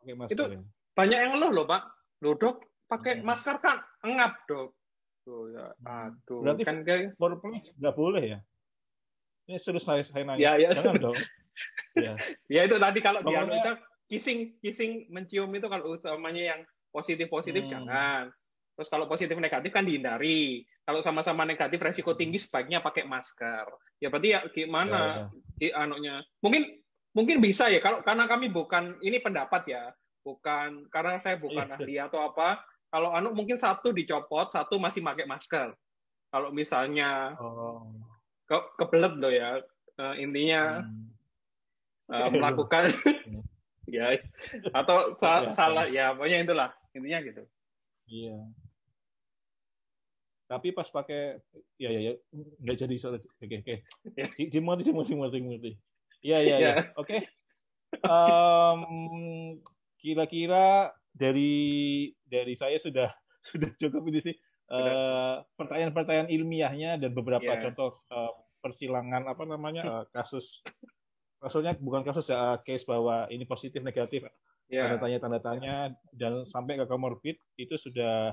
Pakai 0.01 0.15
masker. 0.17 0.33
Itu 0.33 0.43
ya. 0.49 0.59
banyak 0.97 1.17
yang 1.21 1.31
ngeluh 1.37 1.51
loh 1.53 1.65
pak. 1.69 1.81
Loh 2.25 2.33
dok 2.33 2.65
pakai 2.89 3.21
hmm. 3.21 3.25
masker 3.29 3.55
kan 3.61 3.85
engap 4.01 4.33
dok. 4.49 4.73
Tuh 5.21 5.53
ya 5.53 5.69
aduh. 5.85 6.41
Berarti 6.41 6.63
kan 6.65 6.81
kayak 6.81 7.13
nggak 7.21 7.95
boleh 7.95 8.23
ya? 8.25 8.39
Ini 9.43 9.59
serius 9.59 9.83
saya, 9.83 10.07
saya 10.07 10.23
nanya. 10.23 10.39
Ya, 10.39 10.51
ya, 10.55 10.71
Jangan 10.71 11.11
dong. 11.11 11.19
Ya. 11.97 12.13
ya 12.53 12.61
itu 12.65 12.75
tadi 12.77 12.99
kalau 12.99 13.21
dia 13.25 13.45
kita 13.45 13.71
kissing 14.09 14.57
kissing 14.59 15.09
mencium 15.09 15.49
itu 15.55 15.67
kalau 15.69 15.97
utamanya 15.97 16.55
yang 16.55 16.61
positif 16.93 17.27
positif 17.29 17.65
hmm. 17.65 17.71
jangan. 17.71 18.23
Terus 18.73 18.89
kalau 18.89 19.05
positif 19.05 19.37
negatif 19.37 19.69
kan 19.69 19.85
dihindari. 19.85 20.65
Kalau 20.83 20.99
sama-sama 20.99 21.47
negatif 21.47 21.79
resiko 21.79 22.17
tinggi 22.17 22.41
sebaiknya 22.41 22.83
pakai 22.83 23.05
masker. 23.07 23.69
Ya 24.01 24.11
berarti 24.11 24.29
ya 24.35 24.39
gimana 24.51 25.29
ya, 25.61 25.71
ya. 25.71 25.73
anunya? 25.85 26.15
Mungkin 26.43 26.81
mungkin 27.13 27.37
bisa 27.39 27.69
ya 27.69 27.79
kalau 27.79 28.01
karena 28.01 28.25
kami 28.25 28.49
bukan 28.49 28.97
ini 29.05 29.21
pendapat 29.21 29.63
ya, 29.69 29.83
bukan 30.25 30.89
karena 30.89 31.21
saya 31.21 31.37
bukan 31.37 31.69
ya. 31.69 31.75
ahli 31.77 31.95
atau 32.01 32.19
apa. 32.25 32.59
Kalau 32.93 33.09
anu 33.13 33.33
mungkin 33.33 33.57
satu 33.57 33.89
dicopot, 33.89 34.53
satu 34.53 34.77
masih 34.77 35.01
pakai 35.01 35.25
masker. 35.25 35.73
Kalau 36.33 36.49
misalnya 36.49 37.37
oh 37.37 37.85
ke 38.47 38.57
kebelet 38.79 39.13
loh 39.17 39.33
ya 39.33 39.49
uh, 39.99 40.15
intinya 40.19 40.83
hmm. 40.83 41.12
Uh, 42.09 42.29
melakukan 42.31 42.91
ya 43.95 44.15
atau 44.71 45.15
sa 45.19 45.47
ya, 45.47 45.51
salah 45.53 45.85
ya 45.87 46.05
pokoknya 46.15 46.43
itulah 46.43 46.69
intinya 46.95 47.19
gitu. 47.23 47.43
Iya. 48.09 48.37
Tapi 50.47 50.75
pas 50.75 50.87
pakai 50.87 51.39
ya 51.79 51.89
ya 51.89 51.99
ya 51.99 52.13
nggak 52.33 52.77
jadi 52.77 52.95
soal 52.99 53.19
oke 53.19 53.43
oke. 53.43 53.63
Okay. 53.63 53.77
dimengerti 54.51 54.91
dimengerti 54.91 55.11
dimengerti 55.15 55.71
iya 56.23 56.37
iya 56.39 56.55
ya. 56.59 56.73
Oke. 56.95 57.27
Kira-kira 59.99 60.91
dari 61.13 62.09
dari 62.25 62.53
saya 62.57 62.75
sudah 62.79 63.07
sudah 63.49 63.69
cukup 63.79 64.03
ini 64.09 64.21
sih. 64.23 64.35
Eh, 64.73 65.35
pertanyaan-pertanyaan 65.59 66.31
uh, 66.31 66.35
ilmiahnya 66.39 66.91
dan 66.97 67.11
beberapa 67.13 67.45
yeah. 67.45 67.61
contoh 67.61 67.99
uh, 68.09 68.31
persilangan 68.63 69.29
apa 69.29 69.43
namanya 69.45 69.83
uh, 69.85 70.03
kasus 70.15 70.65
maksudnya 71.43 71.75
bukan 71.75 72.07
kasus 72.07 72.31
ya 72.31 72.55
case 72.63 72.87
bahwa 72.87 73.27
ini 73.27 73.43
positif 73.43 73.83
negatif 73.83 74.23
yeah. 74.71 74.87
tanda 74.87 74.97
tanya 75.03 75.17
tanda 75.19 75.39
tanya 75.43 75.75
dan 76.15 76.47
sampai 76.47 76.79
ke 76.79 76.87
komorbid 76.87 77.35
itu 77.59 77.75
sudah 77.75 78.31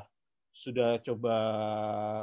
sudah 0.55 1.03
coba 1.03 1.37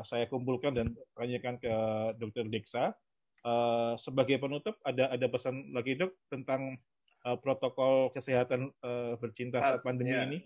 saya 0.08 0.32
kumpulkan 0.32 0.72
dan 0.72 0.96
tanyakan 1.20 1.60
ke 1.60 1.74
dokter 2.16 2.48
Deksa 2.48 2.96
uh, 3.44 4.00
sebagai 4.00 4.40
penutup 4.40 4.80
ada 4.88 5.12
ada 5.12 5.28
pesan 5.28 5.76
lagi 5.76 6.00
dok 6.00 6.16
tentang 6.32 6.80
uh, 7.28 7.36
protokol 7.36 8.16
kesehatan 8.16 8.72
uh, 8.80 9.20
bercinta 9.20 9.60
saat 9.60 9.84
pandemi 9.84 10.16
yeah. 10.16 10.24
ini 10.24 10.40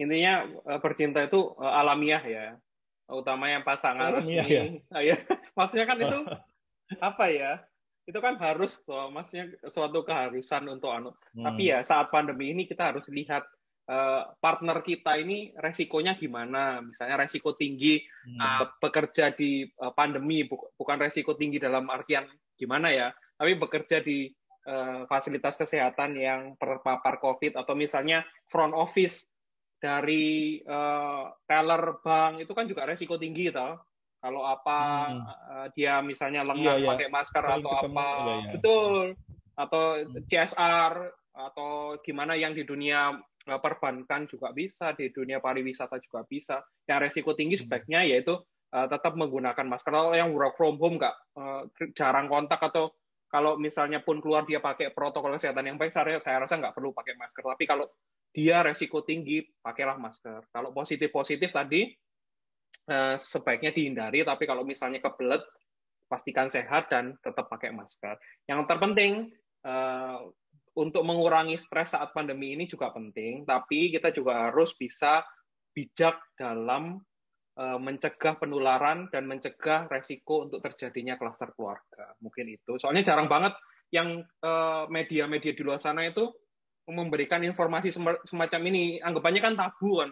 intinya 0.00 0.48
uh, 0.64 0.80
bercinta 0.80 1.22
itu 1.28 1.52
uh, 1.60 1.80
alamiah 1.80 2.24
ya 2.24 2.56
utama 3.12 3.52
yang 3.52 3.60
pasangan 3.60 4.16
oh, 4.16 4.16
resmi. 4.20 4.40
Iya, 4.40 4.62
iya. 5.04 5.16
maksudnya 5.52 5.84
kan 5.84 5.98
itu 6.00 6.18
apa 7.12 7.24
ya? 7.28 7.52
Itu 8.04 8.20
kan 8.20 8.36
harus 8.36 8.84
tuh, 8.84 9.08
maksudnya 9.08 9.48
suatu 9.72 10.04
keharusan 10.04 10.68
untuk 10.68 10.92
anu. 10.92 11.16
Hmm. 11.32 11.44
Tapi 11.48 11.72
ya 11.72 11.80
saat 11.80 12.12
pandemi 12.12 12.52
ini 12.52 12.68
kita 12.68 12.92
harus 12.92 13.08
lihat 13.08 13.48
uh, 13.88 14.28
partner 14.40 14.84
kita 14.84 15.16
ini 15.16 15.56
resikonya 15.56 16.16
gimana. 16.20 16.84
Misalnya 16.84 17.24
resiko 17.24 17.56
tinggi 17.56 18.04
hmm. 18.04 18.40
uh, 18.40 18.64
bekerja 18.76 19.32
di 19.32 19.64
uh, 19.80 19.92
pandemi 19.96 20.44
bu 20.44 20.76
bukan 20.76 21.00
resiko 21.00 21.32
tinggi 21.32 21.56
dalam 21.56 21.88
artian 21.88 22.28
gimana 22.54 22.92
ya, 22.92 23.08
tapi 23.40 23.56
bekerja 23.56 24.04
di 24.04 24.28
uh, 24.68 25.08
fasilitas 25.08 25.56
kesehatan 25.56 26.16
yang 26.20 26.40
terpapar 26.60 27.18
COVID 27.20 27.56
atau 27.56 27.72
misalnya 27.72 28.22
front 28.48 28.76
office 28.76 29.26
dari 29.80 30.60
uh, 30.64 31.28
teller 31.44 32.00
bank 32.00 32.40
itu 32.40 32.52
kan 32.56 32.64
juga 32.64 32.88
resiko 32.88 33.20
tinggi 33.20 33.52
toh. 33.52 33.80
Kalau 34.24 34.40
apa 34.40 34.78
hmm. 35.12 35.20
uh, 35.28 35.66
dia 35.76 36.00
misalnya 36.00 36.48
lengah 36.48 36.80
iya, 36.80 36.88
iya. 36.88 36.88
pakai 36.96 37.08
masker 37.12 37.44
Paling 37.44 37.60
atau 37.60 37.72
ketemu, 37.76 37.92
apa, 38.00 38.08
iya, 38.08 38.32
iya. 38.32 38.52
betul. 38.56 38.94
Atau 39.52 39.84
hmm. 40.00 40.24
CSR 40.32 40.92
atau 41.34 41.70
gimana 42.00 42.32
yang 42.32 42.56
di 42.56 42.64
dunia 42.64 43.12
uh, 43.20 43.60
perbankan 43.60 44.24
juga 44.24 44.56
bisa, 44.56 44.96
di 44.96 45.12
dunia 45.12 45.44
pariwisata 45.44 46.00
juga 46.00 46.24
bisa. 46.24 46.64
Yang 46.88 47.12
resiko 47.12 47.36
tinggi 47.36 47.60
hmm. 47.60 47.62
sebaiknya 47.68 48.00
hmm. 48.00 48.08
yaitu 48.16 48.34
uh, 48.72 48.86
tetap 48.88 49.12
menggunakan 49.12 49.68
masker. 49.68 49.92
Kalau 49.92 50.16
yang 50.16 50.32
work 50.32 50.56
from 50.56 50.80
home 50.80 50.96
nggak 50.96 51.16
uh, 51.36 51.68
jarang 51.92 52.24
kontak 52.24 52.64
atau 52.64 52.96
kalau 53.28 53.60
misalnya 53.60 54.00
pun 54.00 54.24
keluar 54.24 54.48
dia 54.48 54.64
pakai 54.64 54.88
protokol 54.94 55.36
kesehatan 55.36 55.68
yang 55.68 55.76
baik, 55.76 55.92
saya, 55.92 56.16
saya 56.24 56.40
rasa 56.40 56.56
nggak 56.56 56.72
perlu 56.72 56.96
pakai 56.96 57.12
masker. 57.20 57.44
Tapi 57.44 57.64
kalau 57.68 57.92
dia 58.32 58.64
resiko 58.64 59.04
tinggi, 59.04 59.44
pakailah 59.60 60.00
masker. 60.00 60.48
Kalau 60.48 60.72
positif-positif 60.72 61.52
tadi, 61.52 61.92
eh, 62.88 63.16
sebaiknya 63.16 63.70
dihindari, 63.72 64.24
tapi 64.24 64.44
kalau 64.44 64.62
misalnya 64.66 65.00
kebelet, 65.00 65.42
pastikan 66.04 66.52
sehat 66.52 66.92
dan 66.92 67.16
tetap 67.24 67.48
pakai 67.48 67.72
masker. 67.72 68.16
Yang 68.48 68.60
terpenting, 68.68 69.32
eh, 69.64 70.20
untuk 70.74 71.06
mengurangi 71.06 71.54
stres 71.54 71.94
saat 71.94 72.10
pandemi 72.10 72.54
ini 72.54 72.66
juga 72.66 72.90
penting, 72.90 73.46
tapi 73.46 73.94
kita 73.94 74.10
juga 74.10 74.50
harus 74.50 74.74
bisa 74.74 75.22
bijak 75.74 76.18
dalam 76.38 76.98
uh, 77.58 77.78
mencegah 77.78 78.34
penularan 78.38 79.06
dan 79.10 79.26
mencegah 79.26 79.86
resiko 79.90 80.46
untuk 80.46 80.62
terjadinya 80.62 81.14
klaster 81.18 81.54
keluarga. 81.54 82.14
Mungkin 82.18 82.58
itu. 82.58 82.78
Soalnya 82.78 83.14
jarang 83.14 83.30
banget 83.30 83.54
yang 83.94 84.26
media-media 84.90 85.54
uh, 85.54 85.56
di 85.58 85.62
luar 85.62 85.78
sana 85.78 86.06
itu 86.06 86.26
memberikan 86.90 87.42
informasi 87.46 87.94
semacam 88.26 88.60
ini. 88.70 88.98
Anggapannya 88.98 89.40
kan 89.42 89.54
tabu 89.54 90.02
kan. 90.02 90.10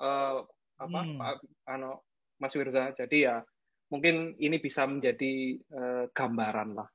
Uh, 0.00 0.42
apa 0.80 1.00
hmm. 1.04 1.20
ano, 1.68 2.08
Mas 2.40 2.56
Wirza. 2.56 2.90
Jadi 2.96 3.28
ya 3.28 3.44
mungkin 3.92 4.34
ini 4.40 4.56
bisa 4.56 4.88
menjadi 4.88 5.60
uh, 5.70 6.04
gambaran 6.10 6.74
lah. 6.74 6.88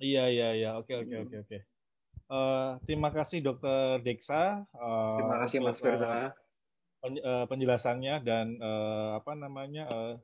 Iya 0.00 0.32
iya 0.32 0.48
iya 0.56 0.70
oke 0.80 0.90
oke 1.04 1.14
oke 1.28 1.36
oke. 1.44 1.58
Uh, 2.30 2.78
terima 2.88 3.12
kasih 3.12 3.44
Dokter 3.44 4.00
Deksa. 4.00 4.64
Uh, 4.72 5.18
terima 5.20 5.36
kasih 5.44 5.58
Mas 5.60 5.78
Firza. 5.82 6.08
Uh, 6.08 6.30
pen, 7.04 7.12
uh, 7.20 7.44
penjelasannya 7.50 8.14
dan 8.24 8.56
uh, 8.62 9.20
apa 9.20 9.32
namanya 9.36 9.84
uh, 9.92 10.14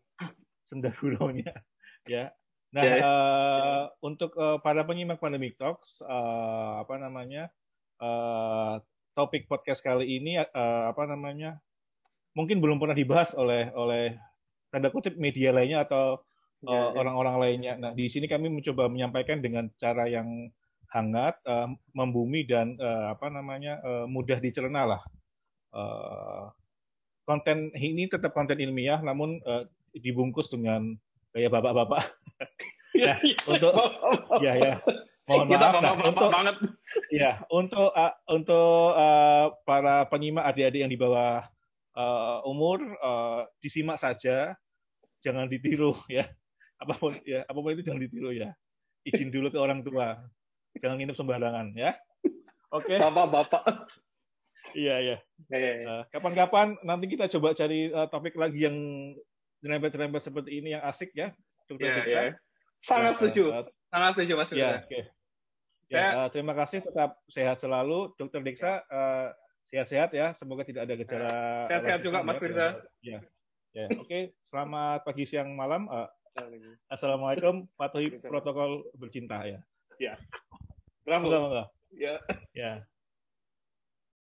sendahulunya 0.72 1.52
ya. 2.09 2.33
Nah 2.72 2.83
yeah. 2.83 2.96
Ya. 2.96 3.05
uh, 3.05 3.85
untuk 4.00 4.33
uh, 4.38 4.62
para 4.64 4.87
penyimak 4.87 5.20
Pandemic 5.20 5.61
Talks 5.61 6.00
uh, 6.00 6.81
apa 6.81 6.96
namanya 6.96 7.52
uh, 8.00 8.81
topik 9.16 9.48
podcast 9.50 9.81
kali 9.83 10.20
ini 10.20 10.38
uh, 10.40 10.92
apa 10.92 11.05
namanya 11.09 11.59
mungkin 12.37 12.61
belum 12.61 12.77
pernah 12.77 12.92
dibahas 12.92 13.33
oleh 13.33 13.72
oleh 13.72 14.12
tanda 14.68 14.92
kutip 14.92 15.16
media 15.16 15.57
lainnya 15.57 15.88
atau 15.88 16.20
ya, 16.61 16.68
uh, 16.68 16.88
ya. 16.92 17.01
orang-orang 17.01 17.37
lainnya. 17.40 17.72
Nah, 17.81 17.92
di 17.96 18.07
sini 18.12 18.29
kami 18.29 18.53
mencoba 18.53 18.92
menyampaikan 18.92 19.40
dengan 19.40 19.72
cara 19.81 20.05
yang 20.05 20.53
hangat, 20.92 21.40
uh, 21.49 21.72
membumi 21.96 22.44
dan 22.44 22.77
uh, 22.77 23.16
apa 23.16 23.33
namanya 23.33 23.81
uh, 23.81 24.05
mudah 24.05 24.37
dicerna 24.37 24.85
lah. 24.85 25.03
Uh, 25.72 26.53
konten 27.25 27.72
ini 27.75 28.07
tetap 28.07 28.37
konten 28.37 28.61
ilmiah, 28.61 29.01
namun 29.01 29.40
uh, 29.49 29.64
dibungkus 29.96 30.53
dengan 30.53 30.92
gaya 31.33 31.49
bapak-bapak. 31.49 32.05
ya, 32.94 33.16
untuk 33.49 33.72
ya 34.44 34.53
ya 34.61 34.75
mohon 35.27 35.51
maaf 35.51 35.75
nah, 35.83 35.94
untuk 35.99 36.31
banget. 36.31 36.57
ya 37.11 37.42
untuk 37.51 37.90
uh, 37.90 38.14
untuk 38.31 38.94
uh, 38.94 39.51
para 39.66 40.07
penyimak 40.07 40.46
adik-adik 40.46 40.87
yang 40.87 40.92
di 40.92 40.99
bawah 40.99 41.42
uh, 41.96 42.44
umur 42.46 42.78
uh, 43.00 43.48
disimak 43.59 43.98
saja 43.98 44.54
jangan 45.24 45.48
ditiru 45.50 45.96
ya. 46.12 46.28
Apa 46.76 46.92
pun 47.00 47.12
ya 47.24 47.42
apa 47.48 47.56
pun 47.56 47.72
itu 47.72 47.82
jangan 47.82 48.04
ditiru 48.04 48.30
ya. 48.37 48.52
Izin 49.02 49.32
dulu 49.32 49.48
ke 49.48 49.59
orang 49.59 49.80
tua 49.80 50.20
jangan 50.78 51.00
nginep 51.00 51.16
sembarangan 51.16 51.72
ya. 51.72 51.96
Oke. 52.70 52.94
Okay. 52.94 52.98
bapak 53.00 53.26
bapak 53.32 53.64
iya 54.74 54.98
iya 54.98 55.16
uh, 55.87 56.02
kapan-kapan 56.11 56.74
nanti 56.82 57.06
kita 57.06 57.30
coba 57.38 57.54
cari 57.54 57.92
uh, 57.92 58.11
topik 58.11 58.35
lagi 58.35 58.66
yang 58.66 58.76
nyerempet-nyerempet 59.62 60.22
seperti 60.22 60.59
ini 60.59 60.74
yang 60.74 60.82
asik 60.82 61.11
ya. 61.14 61.30
Yeah, 61.66 62.06
yeah. 62.06 62.35
sangat 62.78 63.18
setuju. 63.18 63.50
uh, 63.50 63.64
sangat 63.90 64.11
setuju 64.14 64.32
mas 64.38 64.50
ya, 64.54 64.87
okay. 64.87 65.11
ya 65.90 66.26
uh, 66.26 66.28
terima 66.30 66.54
kasih. 66.54 66.87
Tetap 66.87 67.18
sehat 67.26 67.59
selalu. 67.59 68.14
Dokter 68.14 68.42
Diksa 68.46 68.87
uh, 68.87 69.35
sehat-sehat 69.66 70.11
ya 70.14 70.31
semoga 70.33 70.62
tidak 70.62 70.87
ada 70.87 70.94
gejala 70.94 71.35
sehat-sehat 71.70 72.00
juga 72.02 72.22
mas 72.22 72.38
Firza 72.38 72.81
ya 73.02 73.18
Ya, 73.76 73.92
oke. 73.92 74.09
Okay. 74.09 74.22
Selamat 74.48 75.05
pagi, 75.05 75.29
siang, 75.29 75.52
malam. 75.52 75.85
Uh, 75.92 76.09
Assalamualaikum. 76.88 77.68
Patuhi 77.76 78.09
protokol 78.24 78.88
bercinta 78.96 79.44
ya. 79.44 79.61
Ya. 80.00 80.16
Enggak, 81.05 81.29
enggak. 81.29 81.68
Ya. 81.92 82.16
Ya. 82.57 82.72